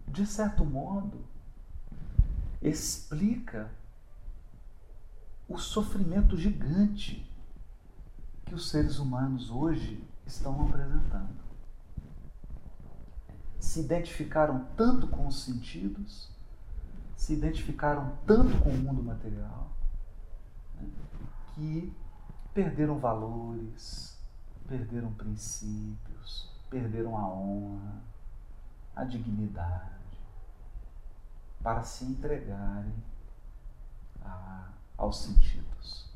de 0.08 0.26
certo 0.26 0.64
modo, 0.64 1.24
explica 2.60 3.70
o 5.48 5.58
sofrimento 5.58 6.36
gigante 6.36 7.31
que 8.44 8.54
os 8.54 8.70
seres 8.70 8.98
humanos 8.98 9.50
hoje 9.50 10.02
estão 10.26 10.66
apresentando. 10.66 11.42
Se 13.58 13.80
identificaram 13.80 14.66
tanto 14.76 15.06
com 15.08 15.26
os 15.26 15.44
sentidos, 15.44 16.30
se 17.16 17.34
identificaram 17.34 18.16
tanto 18.26 18.58
com 18.58 18.70
o 18.70 18.76
mundo 18.76 19.02
material, 19.02 19.70
né, 20.74 20.90
que 21.54 21.94
perderam 22.52 22.98
valores, 22.98 24.18
perderam 24.66 25.12
princípios, 25.12 26.50
perderam 26.68 27.16
a 27.16 27.28
honra, 27.28 28.02
a 28.94 29.04
dignidade, 29.04 29.92
para 31.62 31.82
se 31.84 32.04
entregarem 32.04 32.94
a, 34.22 34.68
aos 34.96 35.22
sentidos. 35.22 36.11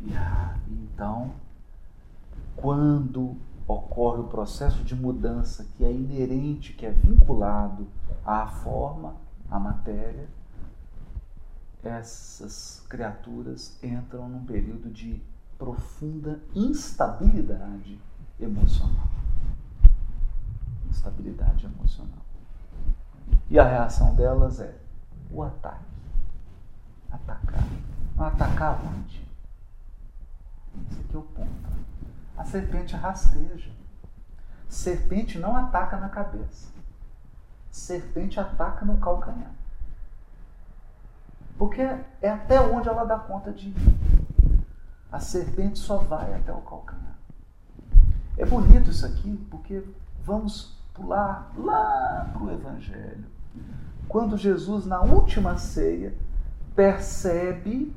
Então, 0.00 1.32
quando 2.56 3.36
ocorre 3.66 4.20
o 4.20 4.28
processo 4.28 4.82
de 4.82 4.94
mudança 4.94 5.66
que 5.76 5.84
é 5.84 5.92
inerente, 5.92 6.72
que 6.72 6.86
é 6.86 6.90
vinculado 6.90 7.86
à 8.24 8.46
forma, 8.46 9.14
à 9.50 9.58
matéria, 9.58 10.28
essas 11.82 12.84
criaturas 12.88 13.78
entram 13.82 14.28
num 14.28 14.44
período 14.44 14.90
de 14.90 15.22
profunda 15.58 16.40
instabilidade 16.54 18.00
emocional. 18.40 19.08
Instabilidade 20.90 21.66
emocional. 21.66 22.24
E 23.50 23.58
a 23.58 23.64
reação 23.64 24.14
delas 24.14 24.60
é 24.60 24.76
o 25.30 25.42
ataque. 25.42 25.84
Atacar. 27.10 27.64
Atacar 28.18 28.80
onde? 28.84 29.26
Esse 30.90 31.00
aqui 31.00 31.14
é 31.14 31.18
o 31.18 31.22
ponto. 31.22 31.68
A 32.38 32.44
serpente 32.44 32.94
rasteja. 32.96 33.70
Serpente 34.68 35.38
não 35.38 35.56
ataca 35.56 35.96
na 35.96 36.08
cabeça. 36.08 36.68
Serpente 37.70 38.38
ataca 38.38 38.86
no 38.86 38.98
calcanhar. 38.98 39.52
Porque 41.58 41.82
é 41.82 42.30
até 42.30 42.60
onde 42.60 42.88
ela 42.88 43.04
dá 43.04 43.18
conta 43.18 43.52
de 43.52 43.68
ir. 43.68 43.76
A 45.10 45.18
serpente 45.18 45.78
só 45.78 45.98
vai 45.98 46.32
até 46.34 46.52
o 46.52 46.60
calcanhar. 46.60 47.18
É 48.36 48.46
bonito 48.46 48.90
isso 48.90 49.04
aqui, 49.04 49.36
porque 49.50 49.82
vamos 50.22 50.78
pular 50.94 51.50
lá 51.56 52.30
para 52.32 52.42
o 52.42 52.52
Evangelho. 52.52 53.24
Quando 54.08 54.36
Jesus, 54.36 54.86
na 54.86 55.00
última 55.00 55.58
ceia, 55.58 56.14
percebe, 56.76 57.94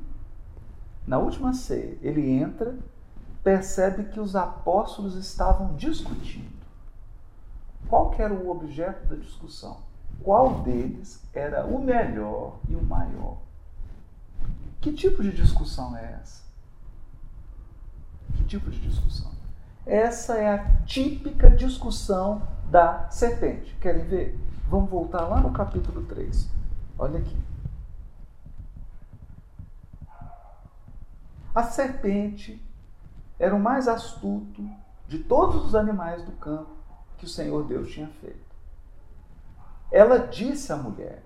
na 1.06 1.20
última 1.20 1.54
ceia, 1.54 1.98
ele 2.02 2.28
entra, 2.30 2.76
percebe 3.44 4.06
que 4.06 4.20
os 4.20 4.36
apóstolos 4.36 5.16
estavam 5.16 5.76
discutindo. 5.76 6.62
Qual 7.88 8.14
era 8.18 8.34
o 8.34 8.50
objeto 8.50 9.08
da 9.08 9.16
discussão? 9.16 9.80
Qual 10.24 10.62
deles 10.62 11.22
era 11.34 11.66
o 11.66 11.82
melhor 11.82 12.60
e 12.70 12.76
o 12.76 12.84
maior? 12.84 13.38
Que 14.80 14.94
tipo 14.94 15.24
de 15.24 15.32
discussão 15.32 15.96
é 15.98 16.20
essa? 16.22 16.44
Que 18.36 18.44
tipo 18.46 18.70
de 18.70 18.80
discussão? 18.80 19.32
Essa 19.86 20.38
é 20.38 20.48
a 20.48 20.66
típica 20.86 21.50
discussão 21.50 22.48
da 22.70 23.10
serpente. 23.10 23.76
Querem 23.82 24.06
ver? 24.06 24.40
Vamos 24.70 24.90
voltar 24.90 25.28
lá 25.28 25.42
no 25.42 25.52
capítulo 25.52 26.04
3. 26.06 26.48
Olha 26.98 27.20
aqui. 27.20 27.38
A 31.54 31.64
serpente 31.64 32.64
era 33.42 33.56
o 33.56 33.60
mais 33.60 33.88
astuto 33.88 34.64
de 35.08 35.18
todos 35.18 35.66
os 35.66 35.74
animais 35.74 36.24
do 36.24 36.32
campo 36.34 36.70
que 37.18 37.26
o 37.26 37.28
Senhor 37.28 37.64
Deus 37.64 37.92
tinha 37.92 38.08
feito. 38.08 38.56
Ela 39.92 40.20
disse 40.20 40.72
à 40.72 40.78
mulher: 40.78 41.24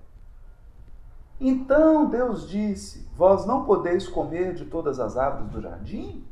Então 1.42 2.10
Deus 2.10 2.48
disse: 2.48 3.06
Vós 3.18 3.46
não 3.46 3.66
podeis 3.66 4.08
comer 4.08 4.54
de 4.54 4.64
todas 4.64 4.98
as 4.98 5.18
árvores 5.18 5.52
do 5.52 5.62
jardim? 5.62 6.26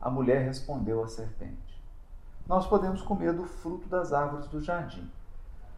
A 0.00 0.08
mulher 0.08 0.46
respondeu 0.46 1.04
à 1.04 1.06
serpente: 1.06 1.84
Nós 2.46 2.66
podemos 2.66 3.02
comer 3.02 3.34
do 3.34 3.44
fruto 3.44 3.86
das 3.86 4.14
árvores 4.14 4.46
do 4.46 4.62
jardim. 4.62 5.10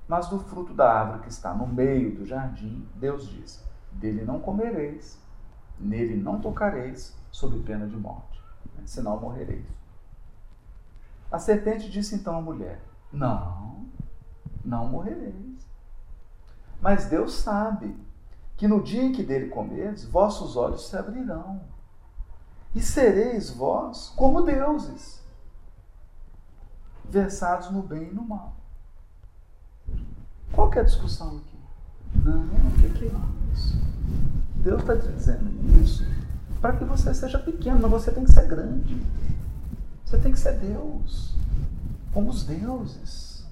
Mas 0.07 0.29
do 0.29 0.39
fruto 0.39 0.73
da 0.73 0.93
árvore 0.93 1.23
que 1.23 1.29
está 1.29 1.53
no 1.53 1.67
meio 1.67 2.15
do 2.15 2.25
jardim, 2.25 2.87
Deus 2.95 3.29
diz: 3.29 3.65
Dele 3.91 4.25
não 4.25 4.39
comereis, 4.39 5.19
nele 5.77 6.15
não 6.15 6.41
tocareis, 6.41 7.21
sob 7.33 7.59
pena 7.61 7.89
de 7.89 7.97
morte, 7.97 8.41
senão 8.85 9.19
morrereis. 9.19 9.67
A 11.31 11.39
serpente 11.39 11.91
disse 11.91 12.15
então 12.15 12.37
à 12.37 12.41
mulher: 12.43 12.81
Não, 13.11 13.87
não 14.63 14.87
morrereis. 14.87 15.67
Mas 16.81 17.07
Deus 17.07 17.33
sabe 17.33 17.97
que 18.57 18.69
no 18.69 18.83
dia 18.83 19.03
em 19.03 19.13
que 19.13 19.23
dele 19.23 19.49
comerdes, 19.49 20.05
vossos 20.05 20.57
olhos 20.57 20.89
se 20.89 20.97
abrirão, 20.97 21.61
e 22.75 22.81
sereis 22.81 23.51
vós 23.51 24.13
como 24.17 24.43
deuses, 24.43 25.23
versados 27.05 27.71
no 27.71 27.83
bem 27.83 28.11
e 28.11 28.15
no 28.15 28.23
mal. 28.23 28.55
Qual 30.53 30.71
que 30.71 30.79
é 30.79 30.83
a 30.83 30.85
discussão 30.85 31.39
aqui? 31.39 31.59
Não, 32.17 32.43
o 32.43 32.73
que, 32.79 33.05
é 33.07 33.53
isso? 33.53 33.77
Deus 34.57 34.81
está 34.81 34.95
dizendo 34.95 35.51
isso 35.81 36.05
para 36.63 36.77
que 36.77 36.85
você 36.85 37.13
seja 37.13 37.41
pequeno, 37.41 37.81
mas 37.83 37.91
você 37.91 38.13
tem 38.13 38.25
que 38.25 38.33
ser 38.33 38.47
grande. 38.47 38.97
Você 40.05 40.17
tem 40.17 40.31
que 40.31 40.39
ser 40.39 40.59
Deus, 40.61 41.35
como 42.15 42.31
os 42.31 42.45
deuses. 42.45 43.45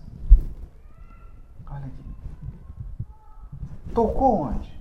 Olha 1.66 1.87
aqui. 1.87 2.05
Tocou 3.92 4.42
onde? 4.42 4.81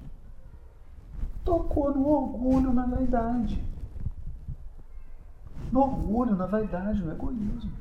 Tocou 1.44 1.92
no 1.96 2.08
orgulho, 2.08 2.72
na 2.72 2.86
vaidade. 2.86 3.65
No 5.72 5.82
orgulho, 5.82 6.36
na 6.36 6.46
vaidade, 6.46 7.02
no 7.02 7.12
egoísmo. 7.12 7.72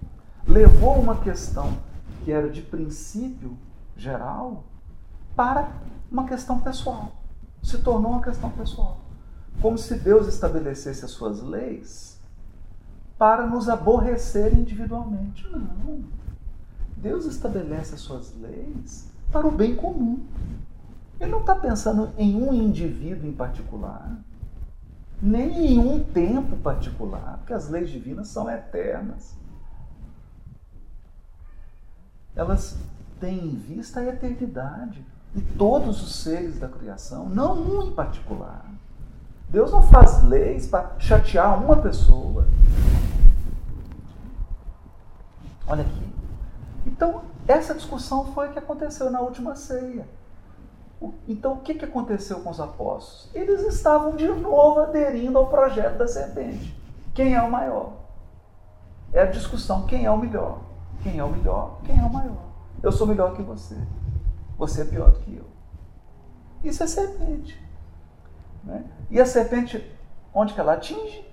Levou 0.47 0.99
uma 0.99 1.17
questão 1.17 1.77
que 2.25 2.33
era 2.33 2.49
de 2.49 2.63
princípio 2.63 3.55
geral 3.95 4.65
para 5.37 5.71
uma 6.11 6.27
questão 6.27 6.59
pessoal. 6.61 7.13
Se 7.63 7.77
tornou 7.79 8.13
uma 8.13 8.23
questão 8.23 8.49
pessoal. 8.51 9.08
Como 9.61 9.77
se 9.77 9.97
Deus 9.97 10.27
estabelecesse 10.29 11.05
as 11.05 11.11
suas 11.11 11.43
leis 11.43 12.19
para 13.19 13.47
nos 13.47 13.69
aborrecer 13.69 14.55
individualmente. 14.55 15.47
Não. 15.51 16.05
Deus 16.97 17.27
estabelece 17.27 17.95
as 17.95 18.01
suas 18.01 18.35
leis 18.41 19.09
para 19.33 19.47
o 19.47 19.51
bem 19.51 19.75
comum. 19.75 20.25
Ele 21.21 21.31
não 21.31 21.41
está 21.41 21.55
pensando 21.55 22.13
em 22.17 22.41
um 22.41 22.55
indivíduo 22.55 23.29
em 23.29 23.33
particular, 23.33 24.17
nem 25.21 25.73
em 25.73 25.79
um 25.79 26.03
tempo 26.03 26.57
particular, 26.59 27.39
porque 27.39 27.53
as 27.53 27.69
leis 27.69 27.91
divinas 27.91 28.29
são 28.29 28.49
eternas. 28.49 29.37
Elas 32.37 32.79
têm 33.19 33.47
em 33.47 33.57
vista 33.57 33.99
a 33.99 34.07
eternidade 34.07 35.05
e 35.35 35.41
todos 35.41 36.01
os 36.03 36.15
seres 36.17 36.59
da 36.61 36.69
criação, 36.69 37.29
não 37.29 37.61
um 37.61 37.83
em 37.89 37.93
particular. 37.93 38.65
Deus 39.49 39.73
não 39.73 39.83
faz 39.83 40.23
leis 40.23 40.67
para 40.67 40.95
chatear 40.99 41.63
uma 41.63 41.77
pessoa. 41.77 42.47
Olha 45.67 45.83
aqui. 45.83 46.09
Então, 46.87 47.23
essa 47.47 47.75
discussão 47.75 48.33
foi 48.33 48.49
o 48.49 48.53
que 48.53 48.59
aconteceu 48.59 49.11
na 49.11 49.21
última 49.21 49.55
ceia. 49.55 50.07
Então, 51.27 51.55
o 51.55 51.61
que, 51.61 51.75
que 51.75 51.85
aconteceu 51.85 52.41
com 52.41 52.51
os 52.51 52.61
apóstolos? 52.61 53.31
Eles 53.35 53.61
estavam 53.61 54.17
de 54.17 54.27
novo 54.29 54.81
aderindo 54.81 55.39
ao 55.39 55.47
projeto 55.47 55.97
da 55.97 56.09
serpente. 56.09 56.77
Quem 57.15 57.35
é 57.35 57.43
o 57.43 57.51
maior? 57.51 57.93
É 59.13 59.23
a 59.23 59.27
discussão: 59.27 59.87
quem 59.87 60.05
é 60.05 60.11
o 60.11 60.19
melhor? 60.19 60.61
Quem 61.03 61.19
é 61.19 61.25
o 61.25 61.31
melhor? 61.31 61.79
Quem 61.85 61.99
é 61.99 62.03
o 62.03 62.13
maior? 62.13 62.49
Eu 62.83 62.91
sou 62.91 63.07
melhor 63.07 63.35
que 63.35 63.43
você. 63.43 63.77
Você 64.57 64.83
é 64.83 64.85
pior 64.85 65.13
do 65.13 65.21
que 65.21 65.37
eu. 65.37 65.45
Isso 66.65 66.83
é 66.83 66.87
serpente. 66.87 67.68
Né? 68.65 68.85
E 69.11 69.21
a 69.21 69.27
serpente, 69.27 69.85
onde 70.35 70.55
que 70.55 70.61
ela 70.61 70.75
atinge? 70.75 71.27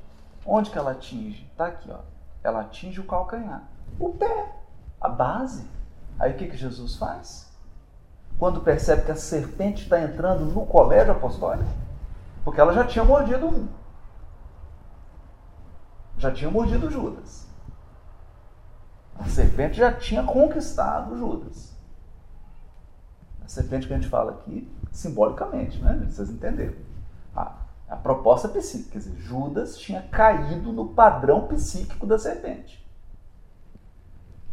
Onde 0.45 0.69
que 0.69 0.77
ela 0.77 0.91
atinge? 0.91 1.45
Está 1.51 1.67
aqui, 1.67 1.89
ó. 1.91 1.99
Ela 2.43 2.61
atinge 2.61 2.99
o 2.99 3.05
calcanhar. 3.05 3.63
O 3.99 4.09
pé, 4.09 4.53
a 5.01 5.09
base. 5.09 5.67
Aí 6.19 6.31
o 6.31 6.35
que, 6.35 6.47
que 6.47 6.57
Jesus 6.57 6.95
faz? 6.95 7.51
Quando 8.37 8.61
percebe 8.61 9.03
que 9.03 9.11
a 9.11 9.15
serpente 9.15 9.83
está 9.83 10.01
entrando 10.01 10.45
no 10.45 10.65
colégio 10.65 11.13
apostólico, 11.13 11.69
porque 12.43 12.59
ela 12.59 12.73
já 12.73 12.85
tinha 12.85 13.03
mordido 13.03 13.47
um. 13.47 13.67
Já 16.17 16.31
tinha 16.31 16.49
mordido 16.49 16.89
Judas. 16.89 17.47
A 19.17 19.25
serpente 19.25 19.77
já 19.77 19.93
tinha 19.93 20.23
conquistado 20.23 21.17
Judas. 21.17 21.73
A 23.43 23.47
serpente 23.47 23.87
que 23.87 23.93
a 23.93 23.97
gente 23.97 24.09
fala 24.09 24.31
aqui, 24.31 24.69
simbolicamente, 24.91 25.81
né? 25.81 26.05
Vocês 26.09 26.29
entenderam. 26.29 26.75
A, 27.35 27.51
A 27.89 27.95
proposta 27.95 28.47
psíquica, 28.49 28.91
quer 28.93 28.97
dizer, 28.99 29.15
Judas 29.17 29.77
tinha 29.77 30.01
caído 30.01 30.71
no 30.71 30.89
padrão 30.89 31.47
psíquico 31.47 32.07
da 32.07 32.17
serpente. 32.17 32.83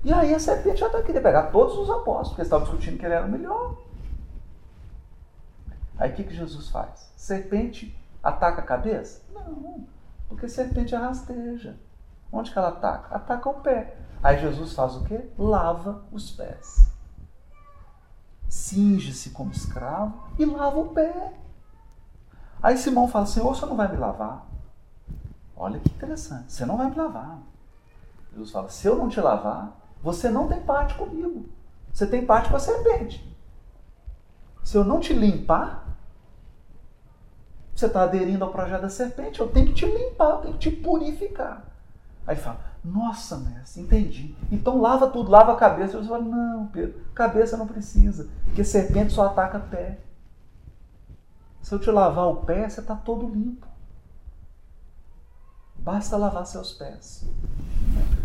E 0.04 0.12
aí 0.12 0.34
a 0.34 0.38
serpente 0.40 0.80
já 0.80 0.90
queria 1.02 1.20
pegar 1.20 1.44
todos 1.44 1.78
os 1.78 1.88
apóstolos, 1.88 2.28
porque 2.28 2.42
estavam 2.42 2.66
discutindo 2.66 2.98
que 2.98 3.04
ele 3.06 3.14
era 3.14 3.24
o 3.24 3.30
melhor. 3.30 3.76
Aí 5.96 6.10
o 6.10 6.14
que, 6.14 6.24
que 6.24 6.34
Jesus 6.34 6.68
faz? 6.68 7.12
Serpente 7.16 7.96
ataca 8.22 8.60
a 8.60 8.64
cabeça? 8.64 9.22
Não, 9.32 9.86
porque 10.28 10.48
serpente 10.48 10.94
é 10.94 10.98
rasteja. 10.98 11.78
Onde 12.32 12.50
que 12.50 12.58
ela 12.58 12.68
ataca? 12.68 13.14
Ataca 13.14 13.48
o 13.48 13.60
pé. 13.60 13.96
Aí 14.22 14.40
Jesus 14.40 14.72
faz 14.72 14.96
o 14.96 15.04
quê? 15.04 15.28
Lava 15.38 16.02
os 16.10 16.30
pés. 16.30 16.90
Cinge-se 18.48 19.30
como 19.30 19.52
escravo 19.52 20.28
e 20.38 20.44
lava 20.44 20.80
o 20.80 20.88
pé. 20.88 21.32
Aí 22.62 22.79
Simão 22.79 23.09
fala: 23.09 23.27
Senhor, 23.27 23.55
você 23.55 23.66
não 23.66 23.77
vai 23.77 23.90
me 23.90 23.96
lavar? 23.96 24.46
Olha 25.57 25.81
que 25.81 25.90
interessante, 25.90 26.53
você 26.53 26.64
não 26.64 26.77
vai 26.77 26.88
me 26.88 26.96
lavar. 26.96 27.38
Jesus 28.33 28.51
fala: 28.51 28.68
Se 28.68 28.87
eu 28.87 28.96
não 28.96 29.09
te 29.09 29.20
lavar, 29.20 29.77
você 30.03 30.31
não 30.31 30.48
tem 30.48 30.61
parte 30.61 30.94
comigo. 30.94 31.48
Você 31.92 32.07
tem 32.07 32.25
parte 32.25 32.48
com 32.48 32.57
a 32.57 32.61
serpente. 32.61 33.31
Se 34.62 34.77
eu 34.77 34.85
não 34.85 35.01
te 35.01 35.12
limpar, 35.12 35.87
você 37.75 37.87
está 37.87 38.03
aderindo 38.05 38.44
ao 38.44 38.53
projeto 38.53 38.83
da 38.83 38.88
serpente. 38.88 39.40
Eu 39.40 39.48
tenho 39.48 39.66
que 39.66 39.75
te 39.75 39.87
limpar, 39.87 40.31
eu 40.31 40.38
tenho 40.38 40.55
que 40.55 40.70
te 40.70 40.70
purificar. 40.70 41.64
Aí 42.27 42.37
fala: 42.37 42.61
Nossa, 42.85 43.37
mestre, 43.38 43.83
entendi. 43.83 44.37
Então 44.51 44.81
lava 44.81 45.09
tudo, 45.09 45.31
lava 45.31 45.53
a 45.53 45.57
cabeça. 45.57 45.96
Eu 45.96 46.05
falo: 46.05 46.25
Não, 46.25 46.66
Pedro, 46.68 46.94
cabeça 47.14 47.57
não 47.57 47.66
precisa, 47.66 48.29
porque 48.44 48.64
serpente 48.64 49.12
só 49.12 49.27
ataca 49.27 49.59
pé. 49.59 49.98
Se 51.62 51.72
eu 51.72 51.79
te 51.79 51.90
lavar 51.90 52.27
o 52.27 52.44
pé, 52.44 52.68
você 52.68 52.81
está 52.81 52.96
todo 52.96 53.29
limpo. 53.29 53.66
Basta 55.77 56.16
lavar 56.16 56.46
seus 56.46 56.72
pés. 56.72 57.25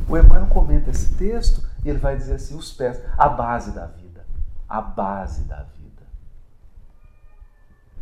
O 0.10 0.17
Emmanuel 0.17 0.47
comenta 0.47 0.89
esse 0.89 1.15
texto 1.15 1.63
e 1.84 1.89
ele 1.89 2.00
vai 2.00 2.17
dizer 2.17 2.36
assim: 2.36 2.56
os 2.56 2.73
pés, 2.73 3.02
a 3.17 3.30
base 3.30 3.71
da 3.71 3.86
vida. 3.86 4.26
A 4.67 4.82
base 4.82 5.43
da 5.43 5.63
vida. 5.63 6.04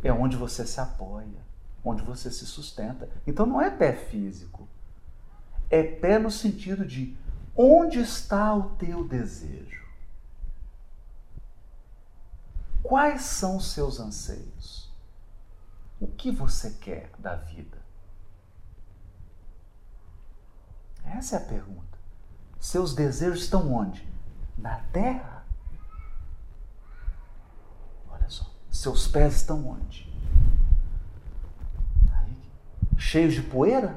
É 0.03 0.11
onde 0.11 0.37
você 0.37 0.65
se 0.65 0.79
apoia, 0.79 1.45
onde 1.83 2.01
você 2.01 2.31
se 2.31 2.45
sustenta. 2.45 3.09
Então 3.27 3.45
não 3.45 3.61
é 3.61 3.69
pé 3.69 3.93
físico. 3.93 4.67
É 5.69 5.83
pé 5.83 6.17
no 6.17 6.31
sentido 6.31 6.85
de 6.85 7.17
onde 7.55 7.99
está 7.99 8.53
o 8.53 8.71
teu 8.71 9.07
desejo? 9.07 9.83
Quais 12.83 13.21
são 13.21 13.57
os 13.57 13.71
seus 13.71 13.99
anseios? 13.99 14.84
O 15.99 16.07
que 16.07 16.31
você 16.31 16.71
quer 16.71 17.09
da 17.17 17.35
vida? 17.35 17.77
Essa 21.05 21.37
é 21.37 21.39
a 21.39 21.45
pergunta. 21.45 21.97
Seus 22.59 22.93
desejos 22.93 23.43
estão 23.43 23.73
onde? 23.73 24.07
Na 24.57 24.79
terra? 24.91 25.45
Olha 28.09 28.27
só. 28.27 28.45
Seus 28.71 29.07
pés 29.07 29.35
estão 29.35 29.67
onde? 29.67 30.11
Aí, 32.11 32.37
cheios 32.97 33.33
de 33.33 33.41
poeira? 33.41 33.95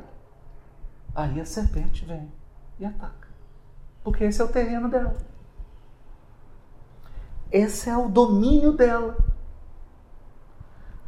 Aí 1.15 1.41
a 1.41 1.45
serpente 1.45 2.05
vem 2.05 2.31
e 2.79 2.85
ataca. 2.85 3.29
Porque 4.05 4.25
esse 4.25 4.41
é 4.41 4.45
o 4.45 4.49
terreno 4.49 4.89
dela. 4.89 5.17
Esse 7.51 7.89
é 7.89 7.97
o 7.97 8.09
domínio 8.09 8.73
dela. 8.73 9.17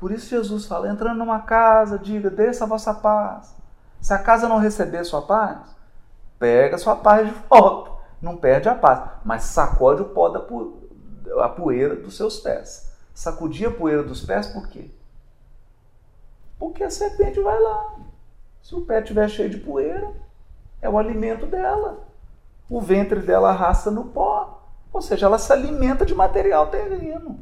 Por 0.01 0.11
isso 0.11 0.31
Jesus 0.31 0.65
fala: 0.65 0.89
entrando 0.89 1.19
numa 1.19 1.41
casa, 1.41 1.99
diga, 1.99 2.31
desça 2.31 2.65
a 2.65 2.67
vossa 2.67 2.95
paz. 2.95 3.55
Se 4.01 4.15
a 4.15 4.19
casa 4.19 4.49
não 4.49 4.59
receber 4.59 5.05
sua 5.05 5.21
paz, 5.21 5.59
pega 6.39 6.79
sua 6.79 6.97
paz 6.97 7.29
de 7.29 7.35
volta. 7.49 7.91
Não 8.21 8.37
perde 8.37 8.69
a 8.69 8.75
paz, 8.75 9.11
mas 9.25 9.45
sacode 9.45 10.03
o 10.03 10.07
pó 10.07 10.31
da 10.31 10.41
a 11.45 11.49
poeira 11.49 11.95
dos 11.95 12.17
seus 12.17 12.41
pés. 12.41 12.91
Sacudir 13.15 13.69
a 13.69 13.71
poeira 13.71 14.03
dos 14.03 14.25
pés 14.25 14.49
por 14.49 14.69
quê? 14.69 14.91
Porque 16.59 16.83
a 16.83 16.91
serpente 16.91 17.41
vai 17.41 17.59
lá. 17.61 17.97
Se 18.63 18.75
o 18.75 18.83
pé 18.83 19.01
estiver 19.01 19.29
cheio 19.29 19.51
de 19.51 19.59
poeira, 19.59 20.13
é 20.81 20.89
o 20.89 20.99
alimento 20.99 21.47
dela. 21.47 22.07
O 22.69 22.81
ventre 22.81 23.21
dela 23.21 23.51
arrasta 23.51 23.91
no 23.91 24.05
pó. 24.07 24.63
Ou 24.93 25.01
seja, 25.01 25.27
ela 25.27 25.39
se 25.39 25.53
alimenta 25.53 26.05
de 26.05 26.15
material 26.15 26.69
terreno. 26.69 27.39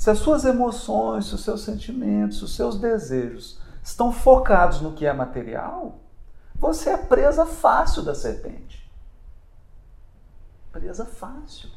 Se 0.00 0.08
as 0.08 0.16
suas 0.16 0.46
emoções, 0.46 1.26
se 1.26 1.34
os 1.34 1.44
seus 1.44 1.60
sentimentos, 1.60 2.38
se 2.38 2.44
os 2.44 2.56
seus 2.56 2.78
desejos 2.80 3.60
estão 3.82 4.10
focados 4.10 4.80
no 4.80 4.94
que 4.94 5.04
é 5.04 5.12
material, 5.12 5.98
você 6.54 6.88
é 6.88 6.96
presa 6.96 7.44
fácil 7.44 8.02
da 8.02 8.14
serpente. 8.14 8.90
Presa 10.72 11.04
fácil. 11.04 11.68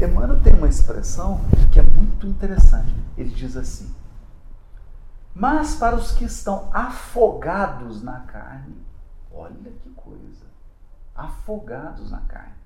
Emmanuel 0.00 0.42
tem 0.42 0.54
uma 0.54 0.70
expressão 0.70 1.38
que 1.70 1.78
é 1.78 1.82
muito 1.82 2.26
interessante. 2.26 2.94
Ele 3.14 3.28
diz 3.28 3.54
assim: 3.54 3.94
Mas 5.34 5.74
para 5.74 5.96
os 5.96 6.12
que 6.12 6.24
estão 6.24 6.70
afogados 6.72 8.02
na 8.02 8.20
carne, 8.20 8.82
olha 9.30 9.70
que 9.82 9.90
coisa, 9.90 10.46
afogados 11.14 12.10
na 12.10 12.20
carne. 12.20 12.65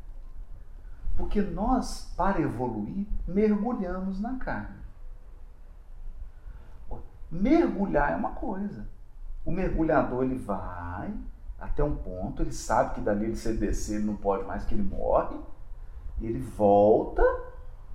Porque 1.21 1.43
nós, 1.43 2.11
para 2.17 2.41
evoluir, 2.41 3.07
mergulhamos 3.29 4.19
na 4.19 4.39
carne. 4.39 4.81
Mergulhar 7.31 8.13
é 8.13 8.17
uma 8.17 8.31
coisa. 8.31 8.89
O 9.45 9.53
mergulhador 9.53 10.25
ele 10.25 10.39
vai 10.39 11.13
até 11.61 11.85
um 11.85 11.95
ponto, 11.95 12.43
ele 12.43 12.55
sabe 12.55 12.95
que 12.95 13.03
dali 13.03 13.27
ele 13.27 13.37
se 13.37 13.53
descer 13.53 13.97
ele 13.97 14.07
não 14.07 14.17
pode 14.17 14.45
mais, 14.45 14.65
que 14.65 14.75
ele 14.75 14.83
morre. 14.83 15.37
Ele 16.23 16.41
volta, 16.41 17.23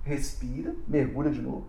respira, 0.04 0.72
mergulha 0.86 1.32
de 1.32 1.42
novo. 1.42 1.66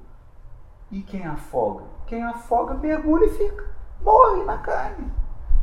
E 0.91 1.01
quem 1.01 1.25
afoga? 1.25 1.85
Quem 2.05 2.21
afoga 2.21 2.75
mergulha 2.75 3.25
e 3.25 3.33
fica, 3.33 3.65
morre 4.03 4.43
na 4.43 4.59
carne. 4.59 5.11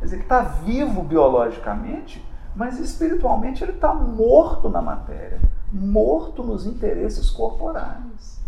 Quer 0.01 0.05
dizer, 0.07 0.17
ele 0.17 0.25
está 0.25 0.43
vivo 0.43 1.05
biologicamente, 1.05 2.23
mas 2.55 2.81
espiritualmente 2.81 3.63
ele 3.63 3.75
está 3.75 3.95
morto 3.95 4.69
na 4.69 4.83
matéria 4.83 5.54
morto 5.75 6.45
nos 6.45 6.67
interesses 6.67 7.29
corporais, 7.31 8.41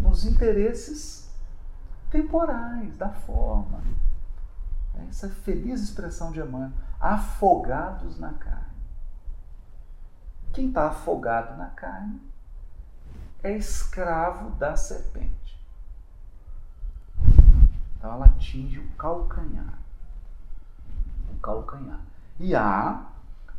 nos 0.00 0.24
interesses 0.24 1.30
temporais 2.10 2.96
da 2.96 3.10
forma. 3.10 3.80
Essa 5.08 5.28
feliz 5.28 5.80
expressão 5.80 6.32
de 6.32 6.40
Emmanuel, 6.40 6.72
afogados 7.00 8.18
na 8.18 8.32
carne. 8.32 8.66
Quem 10.52 10.68
está 10.68 10.88
afogado 10.88 11.56
na 11.56 11.66
carne 11.66 12.20
é 13.40 13.56
escravo 13.56 14.50
da 14.56 14.76
serpente. 14.76 15.56
Então 17.96 18.12
ela 18.12 18.26
atinge 18.26 18.80
o 18.80 18.88
calcanhar. 18.96 19.78
O 21.30 21.38
calcanhar. 21.40 22.00
E 22.40 22.56
há 22.56 23.06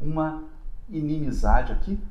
uma 0.01 0.43
inimizade 0.89 1.71
aqui 1.71 2.01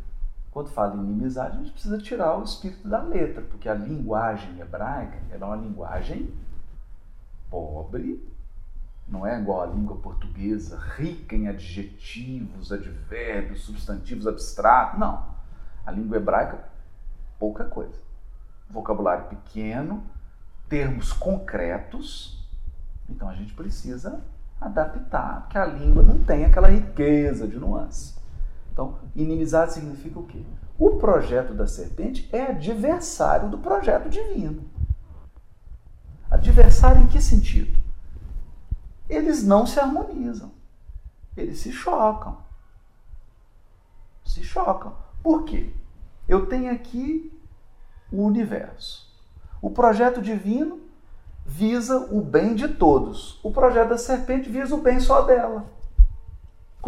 quando 0.58 0.70
fala 0.70 0.96
em 0.96 0.98
inimizade, 0.98 1.56
a 1.56 1.58
gente 1.60 1.70
precisa 1.70 1.98
tirar 1.98 2.36
o 2.36 2.42
espírito 2.42 2.88
da 2.88 3.00
letra, 3.00 3.42
porque 3.42 3.68
a 3.68 3.74
linguagem 3.74 4.58
hebraica 4.58 5.16
é 5.30 5.36
uma 5.36 5.54
linguagem 5.54 6.34
pobre, 7.48 8.20
não 9.06 9.24
é 9.24 9.40
igual 9.40 9.62
a 9.62 9.66
língua 9.66 9.98
portuguesa, 9.98 10.76
rica 10.96 11.36
em 11.36 11.46
adjetivos, 11.46 12.72
advérbios, 12.72 13.62
substantivos 13.62 14.26
abstratos. 14.26 14.98
Não. 14.98 15.26
A 15.86 15.92
língua 15.92 16.16
hebraica, 16.16 16.64
pouca 17.38 17.64
coisa. 17.64 17.94
Vocabulário 18.68 19.28
pequeno, 19.28 20.02
termos 20.68 21.12
concretos. 21.12 22.44
Então 23.08 23.28
a 23.28 23.34
gente 23.34 23.54
precisa 23.54 24.20
adaptar, 24.60 25.42
porque 25.42 25.56
a 25.56 25.64
língua 25.64 26.02
não 26.02 26.18
tem 26.24 26.44
aquela 26.44 26.68
riqueza 26.68 27.46
de 27.46 27.60
nuance. 27.60 28.17
Então, 28.78 28.96
inimizade 29.16 29.72
significa 29.72 30.20
o 30.20 30.24
quê? 30.24 30.40
O 30.78 30.98
projeto 30.98 31.52
da 31.52 31.66
serpente 31.66 32.30
é 32.32 32.42
adversário 32.42 33.48
do 33.48 33.58
projeto 33.58 34.08
divino. 34.08 34.70
Adversário 36.30 37.02
em 37.02 37.08
que 37.08 37.20
sentido? 37.20 37.76
Eles 39.08 39.42
não 39.42 39.66
se 39.66 39.80
harmonizam. 39.80 40.52
Eles 41.36 41.58
se 41.58 41.72
chocam. 41.72 42.38
Se 44.24 44.44
chocam. 44.44 44.94
Por 45.24 45.42
quê? 45.42 45.72
Eu 46.28 46.46
tenho 46.46 46.70
aqui 46.70 47.36
o 48.12 48.22
universo. 48.22 49.12
O 49.60 49.70
projeto 49.70 50.22
divino 50.22 50.78
visa 51.44 51.98
o 52.12 52.20
bem 52.20 52.54
de 52.54 52.68
todos. 52.68 53.40
O 53.42 53.50
projeto 53.50 53.88
da 53.88 53.98
serpente 53.98 54.48
visa 54.48 54.72
o 54.72 54.80
bem 54.80 55.00
só 55.00 55.22
dela. 55.22 55.77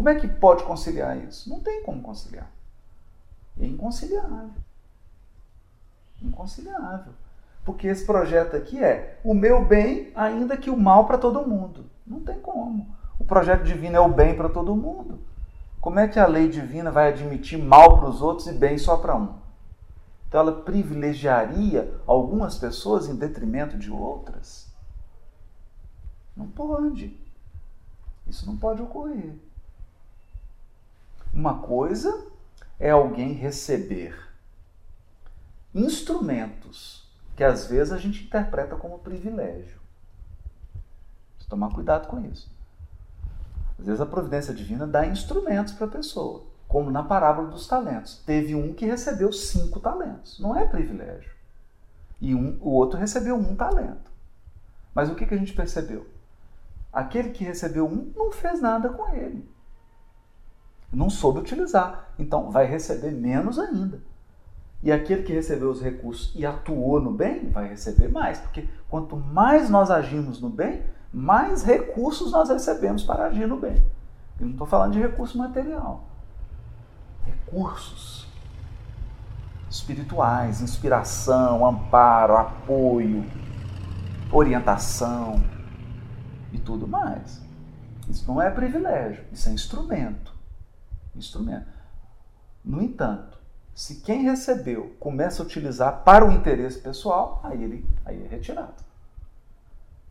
Como 0.00 0.08
é 0.08 0.14
que 0.14 0.26
pode 0.26 0.64
conciliar 0.64 1.14
isso? 1.14 1.50
Não 1.50 1.60
tem 1.60 1.82
como 1.82 2.00
conciliar. 2.00 2.50
É 3.60 3.66
inconciliável. 3.66 4.48
Inconciliável. 6.22 7.12
Porque 7.66 7.86
esse 7.86 8.06
projeto 8.06 8.56
aqui 8.56 8.82
é 8.82 9.20
o 9.22 9.34
meu 9.34 9.62
bem, 9.62 10.10
ainda 10.14 10.56
que 10.56 10.70
o 10.70 10.76
mal 10.78 11.06
para 11.06 11.18
todo 11.18 11.46
mundo. 11.46 11.84
Não 12.06 12.20
tem 12.20 12.40
como. 12.40 12.96
O 13.18 13.26
projeto 13.26 13.62
divino 13.62 13.94
é 13.94 14.00
o 14.00 14.08
bem 14.08 14.34
para 14.34 14.48
todo 14.48 14.74
mundo. 14.74 15.18
Como 15.82 15.98
é 15.98 16.08
que 16.08 16.18
a 16.18 16.26
lei 16.26 16.48
divina 16.48 16.90
vai 16.90 17.10
admitir 17.10 17.62
mal 17.62 17.98
para 17.98 18.08
os 18.08 18.22
outros 18.22 18.46
e 18.46 18.54
bem 18.54 18.78
só 18.78 18.96
para 18.96 19.14
um? 19.14 19.34
Então 20.26 20.40
ela 20.40 20.62
privilegiaria 20.62 21.94
algumas 22.06 22.56
pessoas 22.56 23.06
em 23.06 23.16
detrimento 23.16 23.76
de 23.76 23.90
outras? 23.90 24.66
Não 26.34 26.48
pode. 26.48 27.20
Isso 28.26 28.46
não 28.46 28.56
pode 28.56 28.80
ocorrer. 28.80 29.34
Uma 31.32 31.58
coisa 31.58 32.26
é 32.78 32.90
alguém 32.90 33.32
receber 33.32 34.30
instrumentos 35.74 37.08
que 37.36 37.44
às 37.44 37.66
vezes 37.66 37.92
a 37.92 37.98
gente 37.98 38.24
interpreta 38.24 38.76
como 38.76 38.98
privilégio. 38.98 39.80
Precisa 41.34 41.48
tomar 41.48 41.72
cuidado 41.72 42.08
com 42.08 42.20
isso. 42.26 42.50
Às 43.78 43.86
vezes 43.86 44.00
a 44.00 44.06
providência 44.06 44.52
divina 44.52 44.86
dá 44.86 45.06
instrumentos 45.06 45.72
para 45.72 45.86
a 45.86 45.90
pessoa, 45.90 46.44
como 46.68 46.90
na 46.90 47.02
parábola 47.02 47.48
dos 47.48 47.66
talentos. 47.66 48.22
Teve 48.26 48.54
um 48.54 48.74
que 48.74 48.84
recebeu 48.84 49.32
cinco 49.32 49.80
talentos. 49.80 50.38
Não 50.38 50.54
é 50.54 50.66
privilégio. 50.66 51.30
E 52.20 52.34
um, 52.34 52.58
o 52.60 52.70
outro 52.70 52.98
recebeu 52.98 53.36
um 53.36 53.56
talento. 53.56 54.10
Mas 54.94 55.08
o 55.08 55.14
que, 55.14 55.24
que 55.24 55.34
a 55.34 55.38
gente 55.38 55.54
percebeu? 55.54 56.06
Aquele 56.92 57.30
que 57.30 57.44
recebeu 57.44 57.86
um 57.86 58.12
não 58.14 58.32
fez 58.32 58.60
nada 58.60 58.90
com 58.90 59.14
ele. 59.14 59.48
Não 60.92 61.08
soube 61.08 61.40
utilizar. 61.40 62.08
Então 62.18 62.50
vai 62.50 62.66
receber 62.66 63.10
menos 63.10 63.58
ainda. 63.58 64.00
E 64.82 64.90
aquele 64.90 65.22
que 65.22 65.32
recebeu 65.32 65.70
os 65.70 65.82
recursos 65.82 66.32
e 66.34 66.46
atuou 66.46 67.00
no 67.00 67.12
bem 67.12 67.50
vai 67.50 67.68
receber 67.68 68.08
mais. 68.08 68.38
Porque 68.38 68.68
quanto 68.88 69.16
mais 69.16 69.68
nós 69.68 69.90
agimos 69.90 70.40
no 70.40 70.48
bem, 70.48 70.82
mais 71.12 71.62
recursos 71.62 72.32
nós 72.32 72.48
recebemos 72.48 73.02
para 73.02 73.26
agir 73.26 73.46
no 73.46 73.58
bem. 73.58 73.76
Eu 74.38 74.46
não 74.46 74.52
estou 74.52 74.66
falando 74.66 74.92
de 74.92 75.00
recurso 75.00 75.36
material. 75.36 76.04
Recursos 77.24 78.26
espirituais, 79.68 80.60
inspiração, 80.62 81.64
amparo, 81.64 82.36
apoio, 82.36 83.24
orientação 84.32 85.42
e 86.52 86.58
tudo 86.58 86.88
mais. 86.88 87.40
Isso 88.08 88.24
não 88.26 88.42
é 88.42 88.50
privilégio, 88.50 89.24
isso 89.30 89.48
é 89.48 89.52
instrumento. 89.52 90.39
Instrumento. 91.20 91.66
No 92.64 92.82
entanto, 92.82 93.38
se 93.74 93.96
quem 93.96 94.24
recebeu 94.24 94.94
começa 94.98 95.42
a 95.42 95.46
utilizar 95.46 96.02
para 96.02 96.26
o 96.26 96.32
interesse 96.32 96.78
pessoal, 96.78 97.40
aí 97.42 97.62
ele 97.62 97.86
aí 98.04 98.24
é 98.24 98.28
retirado. 98.28 98.74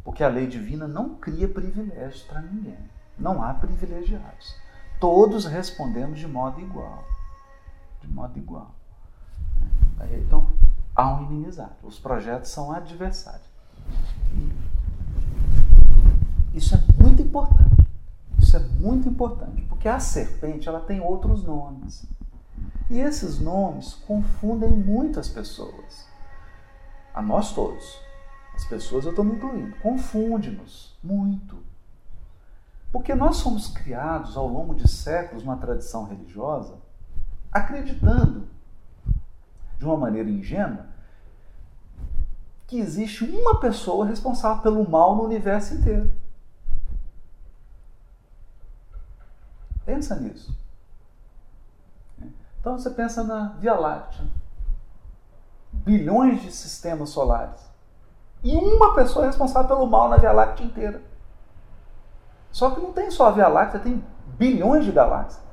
Porque 0.03 0.23
a 0.23 0.29
lei 0.29 0.47
divina 0.47 0.87
não 0.87 1.15
cria 1.15 1.47
privilégios 1.47 2.23
para 2.23 2.41
ninguém. 2.41 2.79
Não 3.17 3.43
há 3.43 3.53
privilegiados. 3.53 4.55
Todos 4.99 5.45
respondemos 5.45 6.19
de 6.19 6.27
modo 6.27 6.59
igual. 6.59 7.05
De 8.01 8.07
modo 8.07 8.37
igual. 8.37 8.73
Então, 10.11 10.51
há 10.95 11.13
um 11.13 11.23
inimizade. 11.23 11.75
Os 11.83 11.99
projetos 11.99 12.49
são 12.49 12.71
adversários. 12.71 13.47
Isso 16.53 16.75
é 16.75 17.03
muito 17.03 17.21
importante. 17.21 17.78
Isso 18.49 18.57
é 18.57 18.61
muito 18.79 19.07
importante, 19.07 19.61
porque 19.69 19.87
a 19.87 19.99
serpente 19.99 20.67
ela 20.67 20.79
tem 20.79 20.99
outros 20.99 21.43
nomes. 21.43 22.03
E 22.89 22.97
esses 22.97 23.39
nomes 23.39 23.93
confundem 24.07 24.71
muitas 24.71 25.29
pessoas. 25.29 26.07
A 27.13 27.21
nós 27.21 27.53
todos 27.53 27.99
as 28.55 28.65
pessoas 28.65 29.05
eu 29.05 29.11
estou 29.11 29.23
me 29.23 29.35
incluindo, 29.35 29.75
confunde-nos 29.83 30.97
muito. 31.03 31.57
Porque 32.91 33.13
nós 33.13 33.35
somos 33.35 33.67
criados 33.67 34.35
ao 34.35 34.47
longo 34.47 34.73
de 34.73 34.89
séculos 34.89 35.43
numa 35.43 35.57
tradição 35.57 36.05
religiosa, 36.05 36.73
acreditando, 37.51 38.47
de 39.77 39.85
uma 39.85 39.95
maneira 39.95 40.27
ingênua, 40.27 40.87
que 42.65 42.79
existe 42.79 43.25
uma 43.25 43.59
pessoa 43.59 44.07
responsável 44.07 44.63
pelo 44.63 44.89
mal 44.89 45.15
no 45.15 45.23
universo 45.23 45.75
inteiro. 45.75 46.09
Pensa 49.89 50.15
nisso. 50.17 50.55
Então 52.59 52.77
você 52.77 52.91
pensa 52.91 53.23
na 53.23 53.55
Via 53.57 53.73
Láctea. 53.73 54.23
Bilhões 55.73 56.43
de 56.43 56.51
sistemas 56.51 57.09
solares. 57.09 57.59
E 58.43 58.55
uma 58.55 58.93
pessoa 58.93 59.25
é 59.25 59.29
responsável 59.29 59.67
pelo 59.67 59.87
mal 59.87 60.07
na 60.07 60.17
Via 60.17 60.31
Láctea 60.31 60.63
inteira. 60.63 61.01
Só 62.51 62.69
que 62.69 62.79
não 62.79 62.93
tem 62.93 63.09
só 63.09 63.29
a 63.29 63.31
Via 63.31 63.47
Láctea, 63.47 63.79
tem 63.79 64.05
bilhões 64.37 64.85
de 64.85 64.91
galáxias. 64.91 65.43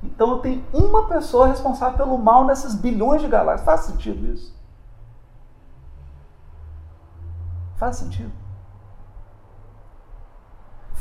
Então 0.00 0.40
tem 0.40 0.64
uma 0.72 1.08
pessoa 1.08 1.48
responsável 1.48 1.96
pelo 1.96 2.16
mal 2.16 2.44
nessas 2.44 2.76
bilhões 2.76 3.22
de 3.22 3.26
galáxias. 3.26 3.66
Faz 3.66 3.80
sentido 3.80 4.24
isso? 4.32 4.56
Faz 7.76 7.96
sentido? 7.96 8.43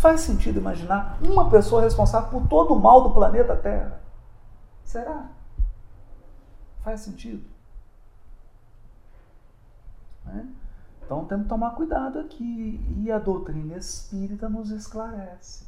Faz 0.03 0.19
sentido 0.19 0.59
imaginar 0.59 1.17
uma 1.21 1.49
pessoa 1.49 1.81
responsável 1.81 2.29
por 2.29 2.45
todo 2.49 2.73
o 2.73 2.77
mal 2.77 3.03
do 3.03 3.11
planeta 3.11 3.55
Terra? 3.55 4.01
Será? 4.83 5.29
Faz 6.81 6.99
sentido? 6.99 7.49
Né? 10.25 10.45
Então 11.01 11.23
temos 11.23 11.43
que 11.43 11.49
tomar 11.49 11.71
cuidado 11.75 12.19
aqui. 12.19 12.85
E 12.97 13.09
a 13.09 13.17
doutrina 13.17 13.77
espírita 13.77 14.49
nos 14.49 14.71
esclarece. 14.71 15.65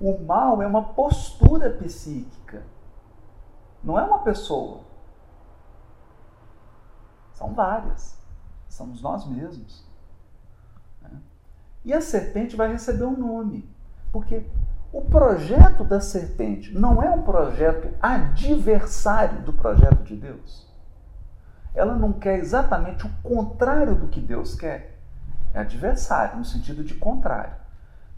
O 0.00 0.16
mal 0.24 0.62
é 0.62 0.66
uma 0.68 0.94
postura 0.94 1.70
psíquica, 1.70 2.62
não 3.82 3.98
é 3.98 4.04
uma 4.04 4.20
pessoa. 4.20 4.82
São 7.32 7.54
várias. 7.54 8.16
Somos 8.68 9.02
nós 9.02 9.26
mesmos. 9.26 9.87
E 11.88 11.92
a 11.92 12.00
serpente 12.00 12.54
vai 12.54 12.70
receber 12.70 13.04
um 13.04 13.16
nome. 13.16 13.68
Porque 14.12 14.44
o 14.92 15.02
projeto 15.02 15.82
da 15.82 16.00
serpente 16.00 16.72
não 16.72 17.02
é 17.02 17.10
um 17.10 17.22
projeto 17.22 17.88
adversário 18.00 19.40
do 19.40 19.52
projeto 19.52 20.04
de 20.04 20.14
Deus 20.14 20.68
ela 21.78 21.94
não 21.94 22.12
quer 22.12 22.38
exatamente 22.38 23.06
o 23.06 23.10
contrário 23.22 23.94
do 23.94 24.08
que 24.08 24.20
Deus 24.20 24.54
quer. 24.54 24.98
É 25.54 25.60
adversário, 25.60 26.36
no 26.36 26.44
sentido 26.44 26.82
de 26.82 26.94
contrário. 26.94 27.54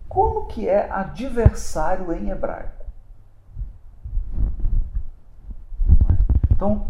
Como 0.08 0.46
que 0.46 0.66
é 0.66 0.90
adversário 0.90 2.10
em 2.12 2.30
hebraico? 2.30 2.86
Então, 6.50 6.86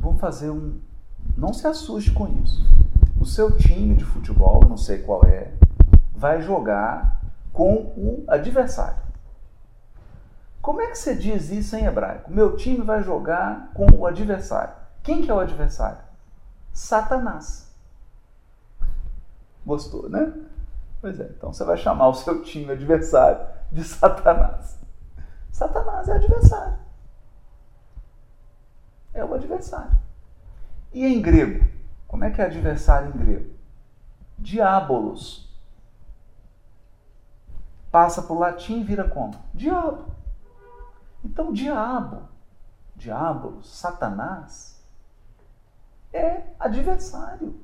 vamos 0.00 0.20
fazer 0.20 0.50
um. 0.50 0.80
Não 1.36 1.54
se 1.54 1.66
assuste 1.66 2.10
com 2.10 2.26
isso. 2.42 2.66
O 3.20 3.24
seu 3.24 3.56
time 3.56 3.94
de 3.94 4.04
futebol, 4.04 4.60
não 4.68 4.76
sei 4.76 4.98
qual 4.98 5.22
é, 5.24 5.52
vai 6.18 6.42
jogar 6.42 7.20
com 7.52 7.74
o 7.96 8.24
adversário. 8.26 8.98
Como 10.60 10.82
é 10.82 10.88
que 10.88 10.98
você 10.98 11.14
diz 11.14 11.48
isso 11.50 11.76
em 11.76 11.84
hebraico? 11.84 12.30
Meu 12.30 12.56
time 12.56 12.82
vai 12.82 13.02
jogar 13.04 13.70
com 13.72 13.86
o 13.92 14.04
adversário. 14.04 14.74
Quem 15.02 15.22
que 15.22 15.30
é 15.30 15.34
o 15.34 15.38
adversário? 15.38 16.02
Satanás. 16.72 17.72
Gostou, 19.64 20.08
né? 20.10 20.32
Pois 21.00 21.20
é, 21.20 21.24
então 21.36 21.52
você 21.52 21.64
vai 21.64 21.76
chamar 21.76 22.08
o 22.08 22.14
seu 22.14 22.42
time 22.42 22.72
adversário 22.72 23.46
de 23.70 23.84
Satanás. 23.84 24.76
Satanás 25.52 26.08
é 26.08 26.12
adversário. 26.14 26.78
É 29.14 29.24
o 29.24 29.34
adversário. 29.34 29.96
E 30.92 31.06
em 31.06 31.22
grego? 31.22 31.64
Como 32.08 32.24
é 32.24 32.30
que 32.30 32.40
é 32.40 32.44
adversário 32.44 33.10
em 33.14 33.18
grego? 33.18 33.50
Diabolos. 34.36 35.47
Passa 37.90 38.22
para 38.22 38.32
o 38.34 38.38
latim 38.38 38.80
e 38.80 38.84
vira 38.84 39.08
como? 39.08 39.34
Diabo. 39.54 40.04
Então, 41.24 41.52
diabo, 41.52 42.28
diabolos, 42.94 43.74
Satanás, 43.76 44.82
é 46.12 46.42
adversário. 46.58 47.58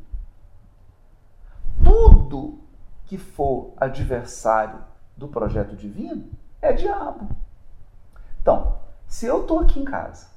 Tudo 1.82 2.58
que 3.04 3.18
for 3.18 3.72
adversário 3.76 4.80
do 5.16 5.28
projeto 5.28 5.76
divino 5.76 6.30
é 6.60 6.72
diabo. 6.72 7.28
Então, 8.40 8.78
se 9.06 9.26
eu 9.26 9.42
estou 9.42 9.60
aqui 9.60 9.80
em 9.80 9.84
casa, 9.84 10.28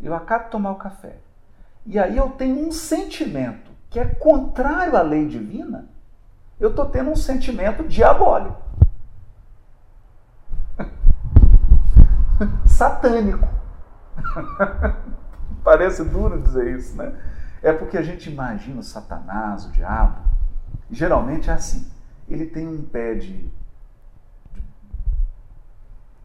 eu 0.00 0.14
acabo 0.14 0.44
de 0.44 0.50
tomar 0.50 0.72
o 0.72 0.76
café, 0.76 1.18
e 1.84 1.98
aí 1.98 2.16
eu 2.16 2.30
tenho 2.30 2.66
um 2.66 2.72
sentimento 2.72 3.70
que 3.88 3.98
é 3.98 4.04
contrário 4.04 4.96
à 4.96 5.02
lei 5.02 5.26
divina, 5.26 5.88
eu 6.58 6.70
estou 6.70 6.86
tendo 6.86 7.10
um 7.10 7.16
sentimento 7.16 7.84
diabólico. 7.84 8.60
Satânico. 12.66 13.48
Parece 15.62 16.04
duro 16.04 16.40
dizer 16.40 16.76
isso, 16.78 16.96
né? 16.96 17.12
É 17.62 17.72
porque 17.72 17.98
a 17.98 18.02
gente 18.02 18.30
imagina 18.30 18.80
o 18.80 18.84
Satanás, 18.84 19.66
o 19.66 19.72
diabo, 19.72 20.20
geralmente 20.90 21.50
é 21.50 21.52
assim. 21.52 21.90
Ele 22.28 22.46
tem 22.46 22.66
um 22.66 22.82
pé 22.82 23.14
de, 23.14 23.50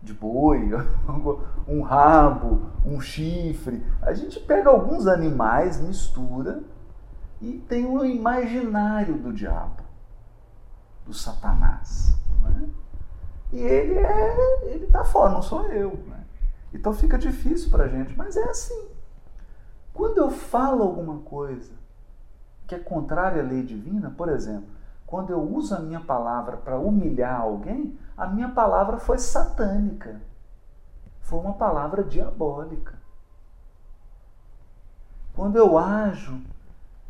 de 0.02 0.14
boi, 0.14 0.70
um 1.68 1.82
rabo, 1.82 2.70
um 2.86 3.00
chifre. 3.00 3.84
A 4.02 4.14
gente 4.14 4.40
pega 4.40 4.70
alguns 4.70 5.08
animais, 5.08 5.80
mistura 5.80 6.62
e 7.42 7.54
tem 7.68 7.86
um 7.86 8.06
imaginário 8.06 9.18
do 9.18 9.34
diabo, 9.34 9.81
do 11.12 11.18
Satanás. 11.18 12.16
Né? 12.42 12.70
E 13.52 13.60
ele 13.60 14.00
é, 14.00 14.74
ele 14.74 14.86
está 14.86 15.04
fora, 15.04 15.32
não 15.32 15.42
sou 15.42 15.68
eu. 15.68 15.98
Né? 16.08 16.24
Então 16.74 16.94
fica 16.94 17.18
difícil 17.18 17.70
para 17.70 17.84
a 17.84 17.88
gente, 17.88 18.18
mas 18.18 18.36
é 18.36 18.44
assim. 18.50 18.88
Quando 19.94 20.18
eu 20.18 20.32
falo 20.32 20.84
alguma 20.84 21.20
coisa 21.20 21.74
que 22.66 22.74
é 22.74 22.80
contrária 22.80 23.44
à 23.44 23.46
lei 23.46 23.62
divina, 23.62 24.10
por 24.10 24.30
exemplo, 24.30 24.70
quando 25.06 25.32
eu 25.32 25.42
uso 25.42 25.76
a 25.76 25.80
minha 25.80 26.00
palavra 26.00 26.56
para 26.56 26.80
humilhar 26.80 27.42
alguém, 27.42 28.00
a 28.16 28.26
minha 28.26 28.50
palavra 28.50 28.98
foi 28.98 29.18
satânica. 29.18 30.22
Foi 31.20 31.40
uma 31.40 31.54
palavra 31.54 32.04
diabólica. 32.04 32.98
Quando 35.34 35.58
eu 35.58 35.78
ajo 35.78 36.42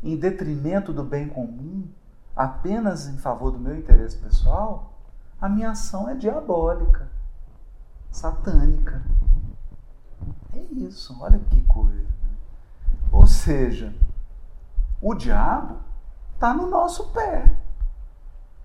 em 0.02 0.16
detrimento 0.16 0.92
do 0.92 1.04
bem 1.04 1.28
comum, 1.28 1.88
apenas 2.34 3.06
em 3.06 3.16
favor 3.18 3.50
do 3.50 3.58
meu 3.58 3.76
interesse 3.76 4.16
pessoal, 4.16 4.92
a 5.40 5.48
minha 5.48 5.70
ação 5.70 6.08
é 6.08 6.14
diabólica, 6.14 7.10
satânica. 8.10 9.02
É 10.52 10.60
isso, 10.72 11.16
olha 11.20 11.38
que 11.38 11.62
coisa. 11.62 12.02
Né? 12.02 12.36
Ou 13.10 13.26
seja, 13.26 13.94
o 15.00 15.14
diabo 15.14 15.76
está 16.34 16.54
no 16.54 16.68
nosso 16.68 17.08
pé, 17.08 17.56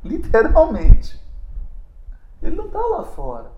literalmente. 0.03 1.21
Ele 2.41 2.55
não 2.55 2.67
está 2.67 2.79
lá 2.79 3.03
fora. 3.03 3.51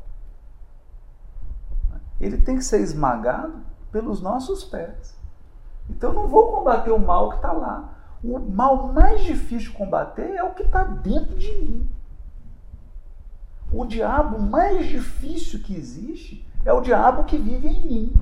Ele 2.19 2.37
tem 2.37 2.57
que 2.57 2.63
ser 2.63 2.81
esmagado 2.81 3.61
pelos 3.91 4.21
nossos 4.21 4.63
pés. 4.63 5.17
Então 5.89 6.11
eu 6.11 6.15
não 6.15 6.27
vou 6.27 6.51
combater 6.53 6.91
o 6.91 6.99
mal 6.99 7.29
que 7.29 7.35
está 7.37 7.51
lá. 7.51 7.98
O 8.23 8.37
mal 8.39 8.91
mais 8.91 9.23
difícil 9.23 9.71
de 9.71 9.77
combater 9.77 10.35
é 10.35 10.43
o 10.43 10.53
que 10.53 10.63
está 10.63 10.83
dentro 10.83 11.37
de 11.37 11.51
mim. 11.55 11.89
O 13.71 13.85
diabo 13.85 14.39
mais 14.39 14.87
difícil 14.87 15.61
que 15.61 15.75
existe 15.75 16.45
é 16.65 16.73
o 16.73 16.81
diabo 16.81 17.23
que 17.23 17.37
vive 17.37 17.67
em 17.67 17.85
mim. 17.85 18.13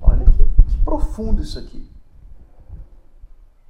Olha 0.00 0.24
que, 0.24 0.72
que 0.72 0.84
profundo 0.84 1.42
isso 1.42 1.58
aqui. 1.58 1.88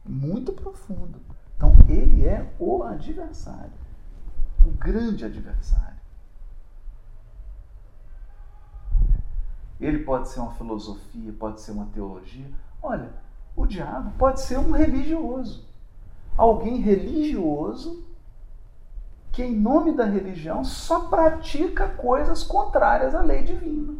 Muito 0.04 0.52
profundo. 0.52 1.20
Então, 1.56 1.74
ele 1.88 2.24
é 2.26 2.50
o 2.58 2.84
adversário, 2.84 3.72
o 4.64 4.70
grande 4.70 5.24
adversário. 5.24 5.98
Ele 9.80 10.04
pode 10.04 10.28
ser 10.28 10.40
uma 10.40 10.54
filosofia, 10.54 11.32
pode 11.32 11.60
ser 11.60 11.72
uma 11.72 11.86
teologia. 11.86 12.50
Olha, 12.82 13.10
o 13.56 13.66
diabo 13.66 14.12
pode 14.18 14.40
ser 14.40 14.58
um 14.58 14.70
religioso. 14.70 15.66
Alguém 16.36 16.76
religioso 16.76 18.06
que, 19.32 19.42
em 19.42 19.56
nome 19.56 19.92
da 19.92 20.04
religião, 20.04 20.64
só 20.64 21.08
pratica 21.08 21.88
coisas 21.88 22.42
contrárias 22.44 23.14
à 23.14 23.20
lei 23.20 23.42
divina. 23.42 23.94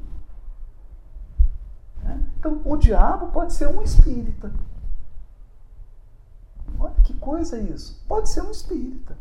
Né? 2.02 2.24
Então, 2.38 2.60
o 2.64 2.76
diabo 2.76 3.32
pode 3.32 3.52
ser 3.52 3.68
um 3.68 3.82
espírita. 3.82 4.52
Olha 6.78 6.94
que 7.02 7.14
coisa 7.14 7.58
isso. 7.58 8.04
Pode 8.06 8.28
ser 8.28 8.42
um 8.42 8.50
espírita. 8.50 9.16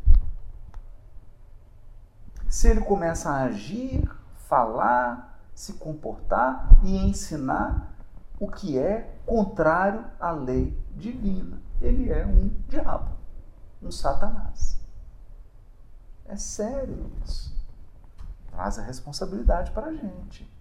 Se 2.47 2.69
ele 2.69 2.81
começa 2.81 3.29
a 3.29 3.43
agir, 3.43 4.09
falar, 4.47 5.39
se 5.53 5.73
comportar 5.73 6.69
e 6.83 6.95
ensinar 6.95 7.96
o 8.39 8.47
que 8.49 8.77
é 8.77 9.19
contrário 9.25 10.05
à 10.19 10.31
lei 10.31 10.77
divina. 10.95 11.59
Ele 11.81 12.11
é 12.11 12.25
um 12.25 12.49
diabo, 12.67 13.11
um 13.81 13.91
satanás. 13.91 14.79
É 16.25 16.35
sério 16.35 17.09
isso. 17.25 17.55
Traz 18.51 18.79
a 18.79 18.81
responsabilidade 18.81 19.71
para 19.71 19.87
a 19.87 19.93
gente. 19.93 20.51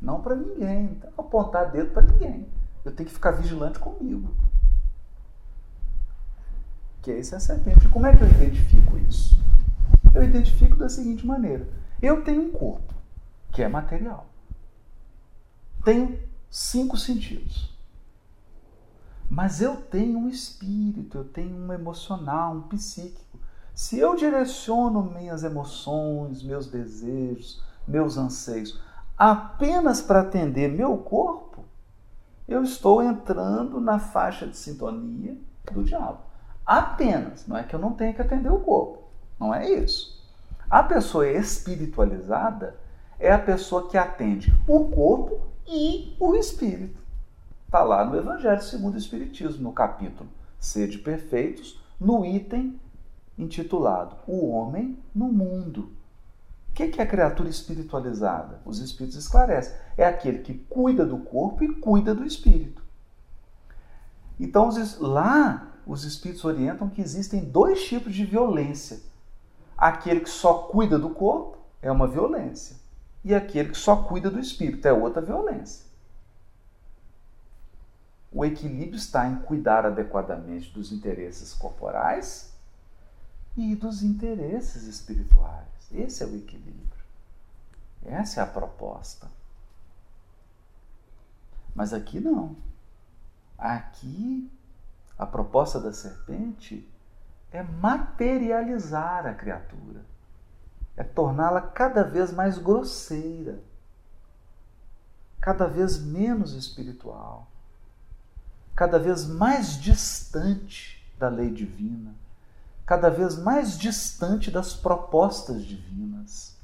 Não 0.00 0.20
para 0.20 0.34
ninguém. 0.34 1.00
Não 1.02 1.24
apontar 1.24 1.70
dedo 1.70 1.92
para 1.92 2.02
ninguém. 2.02 2.48
Eu 2.84 2.94
tenho 2.94 3.08
que 3.08 3.14
ficar 3.14 3.32
vigilante 3.32 3.78
comigo. 3.78 4.34
Que 7.02 7.10
esse 7.12 7.34
é 7.34 7.36
a 7.36 7.40
serpente. 7.40 7.88
Como 7.88 8.06
é 8.06 8.16
que 8.16 8.22
eu 8.22 8.28
identifico 8.28 8.96
isso? 8.98 9.38
Eu 10.14 10.24
identifico 10.24 10.76
da 10.76 10.88
seguinte 10.88 11.26
maneira: 11.26 11.68
eu 12.02 12.24
tenho 12.24 12.42
um 12.42 12.52
corpo 12.52 12.94
que 13.52 13.62
é 13.62 13.68
material. 13.68 14.26
Tenho 15.84 16.18
cinco 16.50 16.96
sentidos. 16.96 17.70
Mas 19.28 19.60
eu 19.60 19.76
tenho 19.76 20.18
um 20.18 20.28
espírito, 20.28 21.18
eu 21.18 21.24
tenho 21.24 21.56
um 21.56 21.72
emocional, 21.72 22.54
um 22.56 22.62
psíquico. 22.62 23.38
Se 23.74 23.98
eu 23.98 24.16
direciono 24.16 25.02
minhas 25.02 25.44
emoções, 25.44 26.42
meus 26.42 26.66
desejos, 26.66 27.62
meus 27.86 28.16
anseios 28.16 28.80
apenas 29.20 30.00
para 30.00 30.22
atender 30.22 30.72
meu 30.72 30.96
corpo, 30.96 31.62
eu 32.48 32.64
estou 32.64 33.02
entrando 33.02 33.78
na 33.78 33.98
faixa 33.98 34.46
de 34.46 34.56
sintonia 34.56 35.36
do 35.70 35.84
diabo. 35.84 36.20
Apenas, 36.64 37.46
não 37.46 37.54
é 37.54 37.62
que 37.62 37.74
eu 37.74 37.78
não 37.78 37.92
tenha 37.92 38.14
que 38.14 38.22
atender 38.22 38.50
o 38.50 38.60
corpo, 38.60 39.02
não 39.38 39.54
é 39.54 39.70
isso. 39.70 40.18
A 40.70 40.82
pessoa 40.82 41.28
espiritualizada 41.28 42.76
é 43.18 43.30
a 43.30 43.38
pessoa 43.38 43.88
que 43.88 43.98
atende 43.98 44.54
o 44.66 44.86
corpo 44.86 45.42
e 45.70 46.16
o 46.18 46.34
espírito. 46.34 46.98
Está 47.64 47.84
lá 47.84 48.04
no 48.04 48.16
Evangelho 48.16 48.60
segundo 48.60 48.94
o 48.94 48.98
Espiritismo, 48.98 49.62
no 49.62 49.72
capítulo 49.72 50.28
Sede 50.58 50.98
Perfeitos, 50.98 51.80
no 51.98 52.26
item 52.26 52.78
intitulado 53.38 54.16
O 54.26 54.48
Homem 54.50 54.98
no 55.14 55.32
Mundo. 55.32 55.92
O 56.68 56.72
que 56.72 57.00
é 57.00 57.02
a 57.02 57.06
criatura 57.06 57.48
espiritualizada? 57.48 58.60
Os 58.64 58.80
espíritos 58.80 59.18
esclarecem. 59.18 59.74
É 59.96 60.04
aquele 60.04 60.40
que 60.40 60.54
cuida 60.54 61.06
do 61.06 61.18
corpo 61.18 61.62
e 61.62 61.74
cuida 61.76 62.14
do 62.14 62.24
espírito. 62.24 62.82
Então, 64.38 64.70
lá, 64.98 65.68
os 65.86 66.04
espíritos 66.04 66.44
orientam 66.44 66.88
que 66.88 67.00
existem 67.00 67.44
dois 67.44 67.84
tipos 67.84 68.14
de 68.14 68.24
violência. 68.24 69.00
Aquele 69.76 70.20
que 70.20 70.30
só 70.30 70.54
cuida 70.54 70.98
do 70.98 71.10
corpo 71.10 71.58
é 71.82 71.90
uma 71.90 72.08
violência 72.08 72.79
e 73.24 73.34
aquele 73.34 73.70
que 73.70 73.78
só 73.78 74.02
cuida 74.02 74.30
do 74.30 74.40
espírito 74.40 74.86
é 74.86 74.92
outra 74.92 75.20
violência. 75.20 75.84
O 78.32 78.44
equilíbrio 78.44 78.96
está 78.96 79.26
em 79.26 79.36
cuidar 79.42 79.84
adequadamente 79.84 80.70
dos 80.72 80.92
interesses 80.92 81.52
corporais 81.52 82.54
e 83.56 83.74
dos 83.74 84.02
interesses 84.02 84.84
espirituais. 84.84 85.66
Esse 85.90 86.22
é 86.22 86.26
o 86.26 86.36
equilíbrio. 86.36 87.04
Essa 88.04 88.40
é 88.40 88.44
a 88.44 88.46
proposta. 88.46 89.28
Mas 91.74 91.92
aqui 91.92 92.20
não. 92.20 92.56
Aqui 93.58 94.50
a 95.18 95.26
proposta 95.26 95.78
da 95.80 95.92
serpente 95.92 96.88
é 97.52 97.62
materializar 97.62 99.26
a 99.26 99.34
criatura 99.34 100.04
é 100.96 101.02
torná-la 101.02 101.60
cada 101.60 102.04
vez 102.04 102.32
mais 102.32 102.58
grosseira, 102.58 103.60
cada 105.40 105.66
vez 105.66 105.98
menos 105.98 106.52
espiritual, 106.52 107.48
cada 108.74 108.98
vez 108.98 109.26
mais 109.26 109.80
distante 109.80 111.02
da 111.18 111.28
lei 111.28 111.50
divina, 111.50 112.14
cada 112.84 113.08
vez 113.08 113.38
mais 113.38 113.78
distante 113.78 114.50
das 114.50 114.74
propostas 114.74 115.64
divinas, 115.64 116.56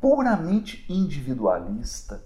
puramente 0.00 0.84
individualista, 0.88 2.22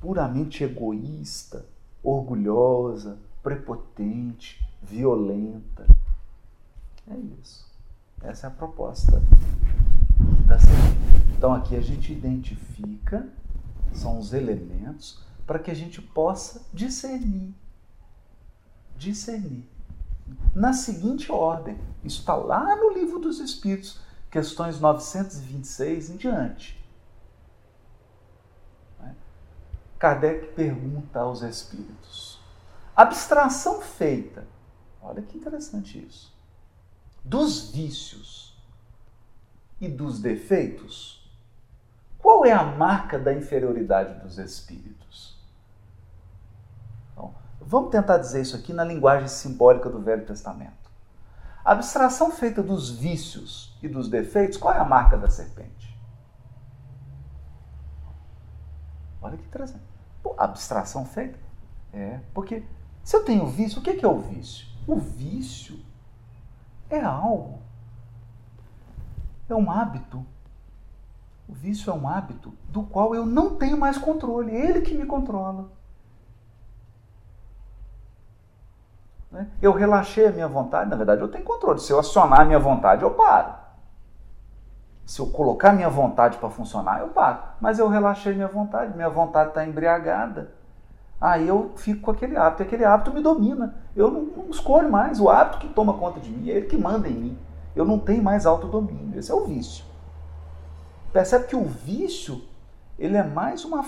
puramente 0.00 0.62
egoísta, 0.62 1.64
orgulhosa, 2.02 3.18
prepotente, 3.42 4.64
violenta. 4.82 5.86
É 7.08 7.16
isso. 7.40 7.68
Essa 8.22 8.46
é 8.46 8.48
a 8.48 8.52
proposta 8.52 9.22
da 10.50 10.58
semente. 10.58 10.98
Então 11.38 11.54
aqui 11.54 11.76
a 11.76 11.80
gente 11.80 12.12
identifica, 12.12 13.28
são 13.92 14.18
os 14.18 14.32
elementos 14.32 15.22
para 15.46 15.60
que 15.60 15.70
a 15.70 15.74
gente 15.74 16.02
possa 16.02 16.66
discernir. 16.74 17.54
Discernir. 18.96 19.64
Na 20.54 20.72
seguinte 20.72 21.30
ordem, 21.30 21.78
isso 22.04 22.20
está 22.20 22.34
lá 22.34 22.74
no 22.76 22.90
livro 22.90 23.20
dos 23.20 23.38
Espíritos, 23.38 24.00
questões 24.28 24.80
926 24.80 26.10
em 26.10 26.16
diante. 26.16 26.80
Kardec 29.98 30.54
pergunta 30.54 31.20
aos 31.20 31.42
espíritos: 31.42 32.40
abstração 32.96 33.82
feita, 33.82 34.46
olha 35.02 35.20
que 35.20 35.36
interessante 35.36 35.98
isso, 35.98 36.34
dos 37.22 37.70
vícios 37.70 38.49
e 39.80 39.88
dos 39.88 40.20
defeitos, 40.20 41.20
qual 42.18 42.44
é 42.44 42.52
a 42.52 42.62
marca 42.62 43.18
da 43.18 43.32
inferioridade 43.32 44.20
dos 44.20 44.38
espíritos? 44.38 45.38
Então, 47.12 47.34
vamos 47.60 47.90
tentar 47.90 48.18
dizer 48.18 48.42
isso 48.42 48.54
aqui 48.54 48.72
na 48.72 48.84
linguagem 48.84 49.28
simbólica 49.28 49.88
do 49.88 50.00
Velho 50.00 50.26
Testamento. 50.26 50.90
A 51.64 51.72
abstração 51.72 52.30
feita 52.30 52.62
dos 52.62 52.90
vícios 52.90 53.76
e 53.82 53.88
dos 53.88 54.08
defeitos, 54.08 54.58
qual 54.58 54.74
é 54.74 54.78
a 54.78 54.84
marca 54.84 55.16
da 55.16 55.30
serpente? 55.30 55.98
Olha 59.22 59.36
que 59.36 59.44
interessante. 59.44 59.84
Pô, 60.22 60.34
abstração 60.38 61.04
feita? 61.04 61.38
É, 61.92 62.20
porque 62.32 62.64
se 63.02 63.16
eu 63.16 63.24
tenho 63.24 63.46
vício, 63.46 63.80
o 63.80 63.82
que 63.82 64.04
é 64.04 64.08
o 64.08 64.18
vício? 64.18 64.66
O 64.86 64.96
vício 64.96 65.78
é 66.88 67.00
algo, 67.00 67.62
é 69.52 69.56
um 69.56 69.70
hábito. 69.70 70.24
O 71.48 71.52
vício 71.52 71.90
é 71.90 71.94
um 71.94 72.08
hábito 72.08 72.52
do 72.68 72.82
qual 72.82 73.14
eu 73.14 73.26
não 73.26 73.56
tenho 73.56 73.76
mais 73.76 73.98
controle, 73.98 74.54
é 74.54 74.66
ele 74.66 74.80
que 74.82 74.94
me 74.94 75.04
controla. 75.04 75.68
Né? 79.30 79.48
Eu 79.60 79.72
relaxei 79.72 80.26
a 80.26 80.32
minha 80.32 80.48
vontade, 80.48 80.90
na 80.90 80.96
verdade 80.96 81.20
eu 81.20 81.28
tenho 81.28 81.44
controle. 81.44 81.80
Se 81.80 81.92
eu 81.92 81.98
acionar 81.98 82.40
a 82.40 82.44
minha 82.44 82.58
vontade, 82.58 83.02
eu 83.02 83.10
paro. 83.12 83.54
Se 85.04 85.20
eu 85.20 85.26
colocar 85.26 85.70
a 85.70 85.72
minha 85.72 85.88
vontade 85.90 86.38
para 86.38 86.50
funcionar, 86.50 87.00
eu 87.00 87.08
paro. 87.08 87.38
Mas 87.60 87.78
eu 87.78 87.88
relaxei 87.88 88.32
minha 88.32 88.48
vontade, 88.48 88.94
minha 88.94 89.10
vontade 89.10 89.50
está 89.50 89.64
embriagada. 89.64 90.52
Aí 91.20 91.46
eu 91.46 91.72
fico 91.76 92.00
com 92.00 92.10
aquele 92.12 92.36
hábito, 92.36 92.62
aquele 92.62 92.84
hábito 92.84 93.12
me 93.12 93.20
domina. 93.20 93.74
Eu 93.94 94.10
não, 94.10 94.22
não, 94.22 94.50
escolho 94.50 94.90
mais. 94.90 95.20
O 95.20 95.28
hábito 95.28 95.58
que 95.58 95.68
toma 95.68 95.94
conta 95.94 96.18
de 96.18 96.30
mim 96.30 96.48
é 96.48 96.54
ele 96.54 96.66
que 96.66 96.78
manda 96.78 97.08
em 97.08 97.12
mim. 97.12 97.38
Eu 97.80 97.86
não 97.86 97.98
tenho 97.98 98.22
mais 98.22 98.44
autodomínio. 98.44 99.18
Esse 99.18 99.32
é 99.32 99.34
o 99.34 99.46
vício. 99.46 99.86
Percebe 101.14 101.46
que 101.46 101.56
o 101.56 101.64
vício 101.64 102.44
ele 102.98 103.16
é 103.16 103.22
mais 103.22 103.64
uma, 103.64 103.82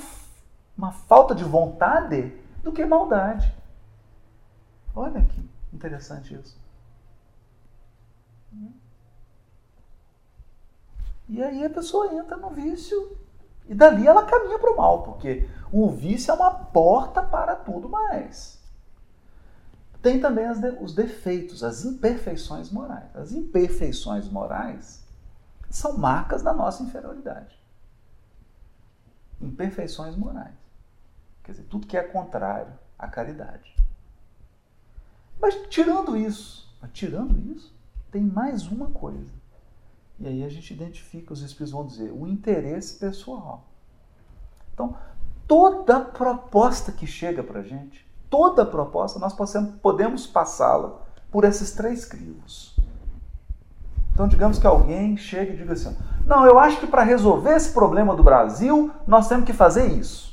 uma 0.75 0.93
falta 0.93 1.35
de 1.35 1.45
vontade 1.45 2.35
do 2.63 2.73
que 2.73 2.87
maldade. 2.87 3.55
Olha 4.97 5.23
que 5.23 5.47
interessante 5.75 6.35
isso. 6.35 6.59
E 11.29 11.43
aí 11.43 11.63
a 11.63 11.69
pessoa 11.69 12.15
entra 12.15 12.39
no 12.39 12.49
vício 12.49 13.15
e 13.69 13.75
dali 13.75 14.07
ela 14.07 14.25
caminha 14.25 14.59
para 14.59 14.73
o 14.73 14.77
mal, 14.79 15.03
porque 15.03 15.47
o 15.71 15.91
vício 15.91 16.31
é 16.31 16.35
uma 16.35 16.51
porta 16.51 17.23
para 17.23 17.55
tudo 17.57 17.91
mais. 17.91 18.59
Tem 20.03 20.21
também 20.21 20.45
os 20.81 20.93
defeitos, 20.93 21.63
as 21.63 21.85
imperfeições 21.85 22.71
morais. 22.71 23.15
As 23.15 23.31
imperfeições 23.31 24.29
morais 24.29 25.07
são 25.71 25.97
marcas 25.97 26.43
da 26.43 26.53
nossa 26.53 26.83
inferioridade. 26.83 27.57
Imperfeições 29.41 30.17
morais. 30.17 30.55
Quer 31.45 31.53
dizer, 31.53 31.65
tudo 31.65 31.87
que 31.87 31.97
é 31.97 32.03
contrário 32.03 32.73
à 32.99 33.07
caridade. 33.07 33.75
Mas 35.41 35.55
tirando 35.69 36.17
isso, 36.17 36.69
tirando 36.93 37.39
isso, 37.53 37.73
tem 38.11 38.23
mais 38.23 38.67
uma 38.67 38.91
coisa. 38.91 39.31
E 40.19 40.27
aí 40.27 40.45
a 40.45 40.49
gente 40.49 40.73
identifica, 40.75 41.33
os 41.33 41.43
espíritos 41.43 41.73
vão 41.73 41.87
dizer, 41.87 42.13
o 42.13 42.27
interesse 42.27 42.99
pessoal. 42.99 43.69
Então, 44.75 44.97
toda 45.47 46.01
proposta 46.01 46.91
que 46.93 47.07
chega 47.07 47.43
para 47.43 47.61
a 47.61 47.65
gente, 47.65 48.07
toda 48.33 48.65
proposta, 48.65 49.19
nós 49.19 49.35
possamos, 49.35 49.75
podemos 49.83 50.27
passá-la 50.27 51.03
por 51.31 51.45
esses 51.45 51.73
três 51.73 52.07
crivos. 52.07 52.75
Então, 54.15 54.27
digamos 54.27 54.59
que 54.59 54.67
alguém 54.67 55.19
chega 55.19 55.53
e 55.53 55.57
diga 55.57 55.75
assim: 55.75 55.95
não, 56.25 56.47
eu 56.47 56.59
acho 56.59 56.81
que 56.81 56.87
para 56.87 57.03
resolver 57.03 57.55
esse 57.55 57.73
problema 57.73 58.17
do 58.17 58.25
Brasil, 58.25 58.91
nós 59.07 59.29
temos 59.29 59.45
que 59.45 59.53
fazer 59.53 59.87
isso. 59.93 60.33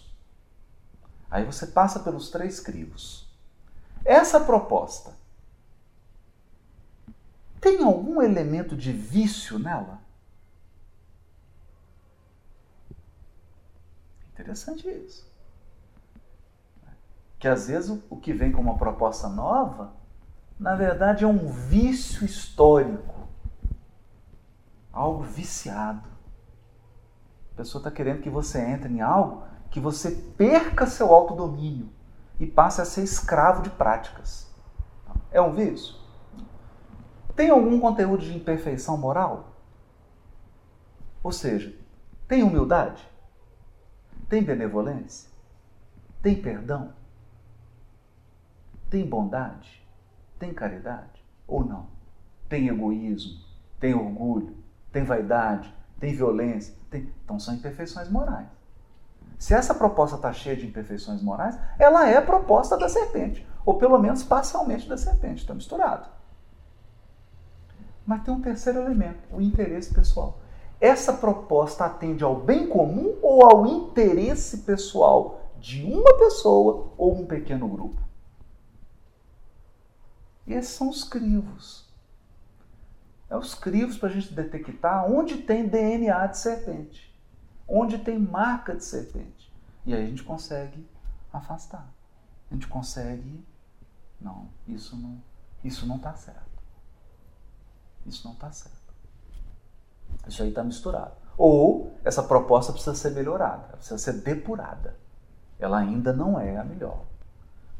Aí 1.29 1.43
você 1.43 1.67
passa 1.67 1.99
pelos 1.99 2.29
três 2.31 2.61
crivos. 2.61 3.29
Essa 4.05 4.39
proposta 4.39 5.11
tem 7.59 7.83
algum 7.83 8.21
elemento 8.21 8.77
de 8.77 8.93
vício 8.93 9.59
nela? 9.59 9.99
Interessante 14.33 14.87
isso. 14.87 15.28
Que 17.39 17.47
às 17.47 17.67
vezes 17.67 17.97
o 18.09 18.17
que 18.17 18.33
vem 18.33 18.51
como 18.51 18.69
uma 18.69 18.77
proposta 18.77 19.29
nova, 19.29 19.93
na 20.59 20.75
verdade 20.75 21.23
é 21.23 21.27
um 21.27 21.47
vício 21.47 22.25
histórico. 22.25 23.15
Algo 24.91 25.23
viciado. 25.23 26.07
A 27.53 27.57
pessoa 27.57 27.79
está 27.79 27.89
querendo 27.89 28.21
que 28.21 28.29
você 28.29 28.59
entre 28.59 28.93
em 28.93 29.01
algo 29.01 29.43
que 29.71 29.79
você 29.79 30.11
perca 30.11 30.85
seu 30.85 31.13
autodomínio 31.13 31.89
e 32.39 32.45
passe 32.45 32.81
a 32.81 32.85
ser 32.85 33.03
escravo 33.03 33.61
de 33.61 33.69
práticas. 33.69 34.49
É 35.31 35.39
um 35.39 35.53
vício? 35.53 35.95
Tem 37.35 37.49
algum 37.49 37.79
conteúdo 37.79 38.23
de 38.23 38.35
imperfeição 38.35 38.97
moral? 38.97 39.53
Ou 41.23 41.31
seja, 41.31 41.73
tem 42.27 42.43
humildade? 42.43 43.07
Tem 44.27 44.43
benevolência? 44.43 45.29
Tem 46.21 46.35
perdão? 46.35 46.93
Tem 48.89 49.05
bondade? 49.05 49.85
Tem 50.39 50.53
caridade? 50.53 51.23
Ou 51.47 51.63
não? 51.63 51.87
Tem 52.47 52.67
egoísmo? 52.67 53.39
Tem 53.79 53.93
orgulho? 53.93 54.55
Tem 54.91 55.03
vaidade? 55.03 55.73
Tem 55.99 56.13
violência? 56.13 56.73
Tem... 56.89 57.11
Então 57.23 57.39
são 57.39 57.53
imperfeições 57.53 58.09
morais. 58.09 58.47
Se 59.37 59.53
essa 59.53 59.73
proposta 59.73 60.15
está 60.15 60.33
cheia 60.33 60.55
de 60.55 60.65
imperfeições 60.65 61.21
morais, 61.21 61.57
ela 61.77 62.09
é 62.09 62.17
a 62.17 62.21
proposta 62.21 62.77
da 62.77 62.89
serpente, 62.89 63.47
ou 63.65 63.75
pelo 63.75 63.97
menos 63.97 64.23
parcialmente 64.23 64.89
da 64.89 64.97
serpente, 64.97 65.41
está 65.41 65.53
misturado. 65.53 66.09
Mas 68.05 68.23
tem 68.23 68.33
um 68.33 68.41
terceiro 68.41 68.79
elemento, 68.79 69.19
o 69.31 69.39
interesse 69.39 69.93
pessoal. 69.93 70.39
Essa 70.81 71.13
proposta 71.13 71.85
atende 71.85 72.23
ao 72.23 72.35
bem 72.35 72.67
comum 72.67 73.17
ou 73.21 73.45
ao 73.45 73.65
interesse 73.65 74.59
pessoal 74.59 75.41
de 75.57 75.83
uma 75.83 76.17
pessoa 76.17 76.91
ou 76.97 77.21
um 77.21 77.25
pequeno 77.25 77.67
grupo? 77.67 78.08
Esses 80.53 80.71
são 80.73 80.89
os 80.89 81.03
crivos. 81.03 81.87
É 83.29 83.37
os 83.37 83.53
crivos 83.53 83.97
para 83.97 84.09
a 84.09 84.11
gente 84.11 84.33
detectar 84.33 85.05
onde 85.05 85.37
tem 85.37 85.67
DNA 85.67 86.27
de 86.27 86.37
serpente, 86.37 87.15
onde 87.67 87.99
tem 87.99 88.17
marca 88.17 88.75
de 88.75 88.83
serpente. 88.83 89.53
E 89.85 89.93
aí 89.93 90.03
a 90.03 90.07
gente 90.07 90.23
consegue 90.23 90.87
afastar. 91.31 91.87
A 92.49 92.53
gente 92.53 92.67
consegue. 92.67 93.45
Não, 94.19 94.49
isso 94.67 94.95
não 94.97 95.21
isso 95.63 95.85
não 95.85 95.97
está 95.97 96.13
certo. 96.13 96.39
Isso 98.05 98.25
não 98.25 98.33
está 98.33 98.51
certo. 98.51 98.77
Isso 100.27 100.41
aí 100.41 100.49
está 100.49 100.63
misturado. 100.63 101.13
Ou 101.37 101.97
essa 102.03 102.23
proposta 102.23 102.71
precisa 102.71 102.95
ser 102.95 103.11
melhorada, 103.11 103.77
precisa 103.77 103.97
ser 103.97 104.13
depurada. 104.13 104.95
Ela 105.59 105.79
ainda 105.79 106.13
não 106.13 106.39
é 106.39 106.57
a 106.57 106.63
melhor. 106.63 107.05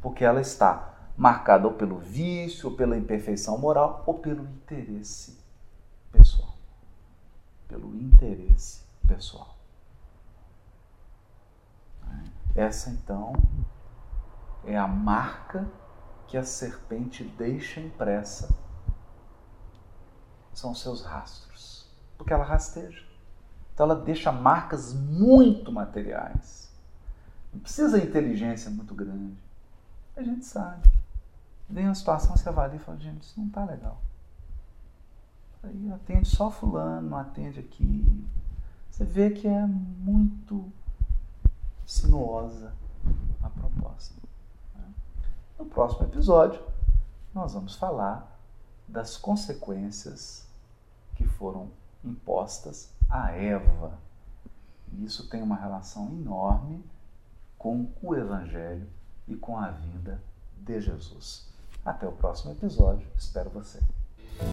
Porque 0.00 0.24
ela 0.24 0.40
está 0.40 0.89
marcada 1.20 1.68
ou 1.68 1.74
pelo 1.74 1.98
vício, 1.98 2.70
ou 2.70 2.74
pela 2.74 2.96
imperfeição 2.96 3.58
moral, 3.58 4.02
ou 4.06 4.14
pelo 4.14 4.42
interesse 4.42 5.38
pessoal. 6.10 6.54
Pelo 7.68 7.94
interesse 7.94 8.80
pessoal. 9.06 9.54
Essa 12.56 12.88
então 12.88 13.34
é 14.64 14.78
a 14.78 14.88
marca 14.88 15.68
que 16.26 16.38
a 16.38 16.42
serpente 16.42 17.22
deixa 17.22 17.80
impressa 17.80 18.48
são 20.54 20.74
seus 20.74 21.04
rastros, 21.04 21.86
porque 22.16 22.32
ela 22.32 22.44
rasteja. 22.44 23.04
Então 23.74 23.84
ela 23.84 23.94
deixa 23.94 24.32
marcas 24.32 24.94
muito 24.94 25.70
materiais. 25.70 26.72
Não 27.52 27.60
precisa 27.60 28.00
de 28.00 28.06
inteligência 28.06 28.70
muito 28.70 28.94
grande. 28.94 29.36
A 30.16 30.22
gente 30.22 30.46
sabe. 30.46 30.88
Vem 31.70 31.86
uma 31.86 31.94
situação, 31.94 32.36
você 32.36 32.48
avalia 32.48 32.76
e 32.76 32.82
fala, 32.82 32.98
gente, 32.98 33.22
isso 33.22 33.38
não 33.38 33.46
está 33.46 33.64
legal. 33.64 34.00
Aí 35.62 35.92
atende 35.92 36.28
só 36.28 36.50
fulano, 36.50 37.14
atende 37.14 37.60
aqui. 37.60 38.26
Você 38.90 39.04
vê 39.04 39.30
que 39.30 39.46
é 39.46 39.66
muito 39.66 40.70
sinuosa 41.86 42.72
a 43.42 43.48
proposta. 43.48 44.14
Né? 44.74 44.84
No 45.58 45.66
próximo 45.66 46.06
episódio, 46.06 46.60
nós 47.32 47.52
vamos 47.54 47.76
falar 47.76 48.36
das 48.88 49.16
consequências 49.16 50.48
que 51.14 51.24
foram 51.24 51.70
impostas 52.04 52.92
a 53.08 53.30
Eva. 53.30 53.96
E 54.92 55.04
isso 55.04 55.28
tem 55.28 55.40
uma 55.40 55.56
relação 55.56 56.08
enorme 56.08 56.84
com 57.56 57.92
o 58.02 58.16
Evangelho 58.16 58.88
e 59.28 59.36
com 59.36 59.56
a 59.56 59.70
vinda 59.70 60.20
de 60.56 60.80
Jesus. 60.80 61.49
Até 61.84 62.06
o 62.06 62.12
próximo 62.12 62.52
episódio, 62.52 63.06
espero 63.16 63.50
você. 63.50 63.80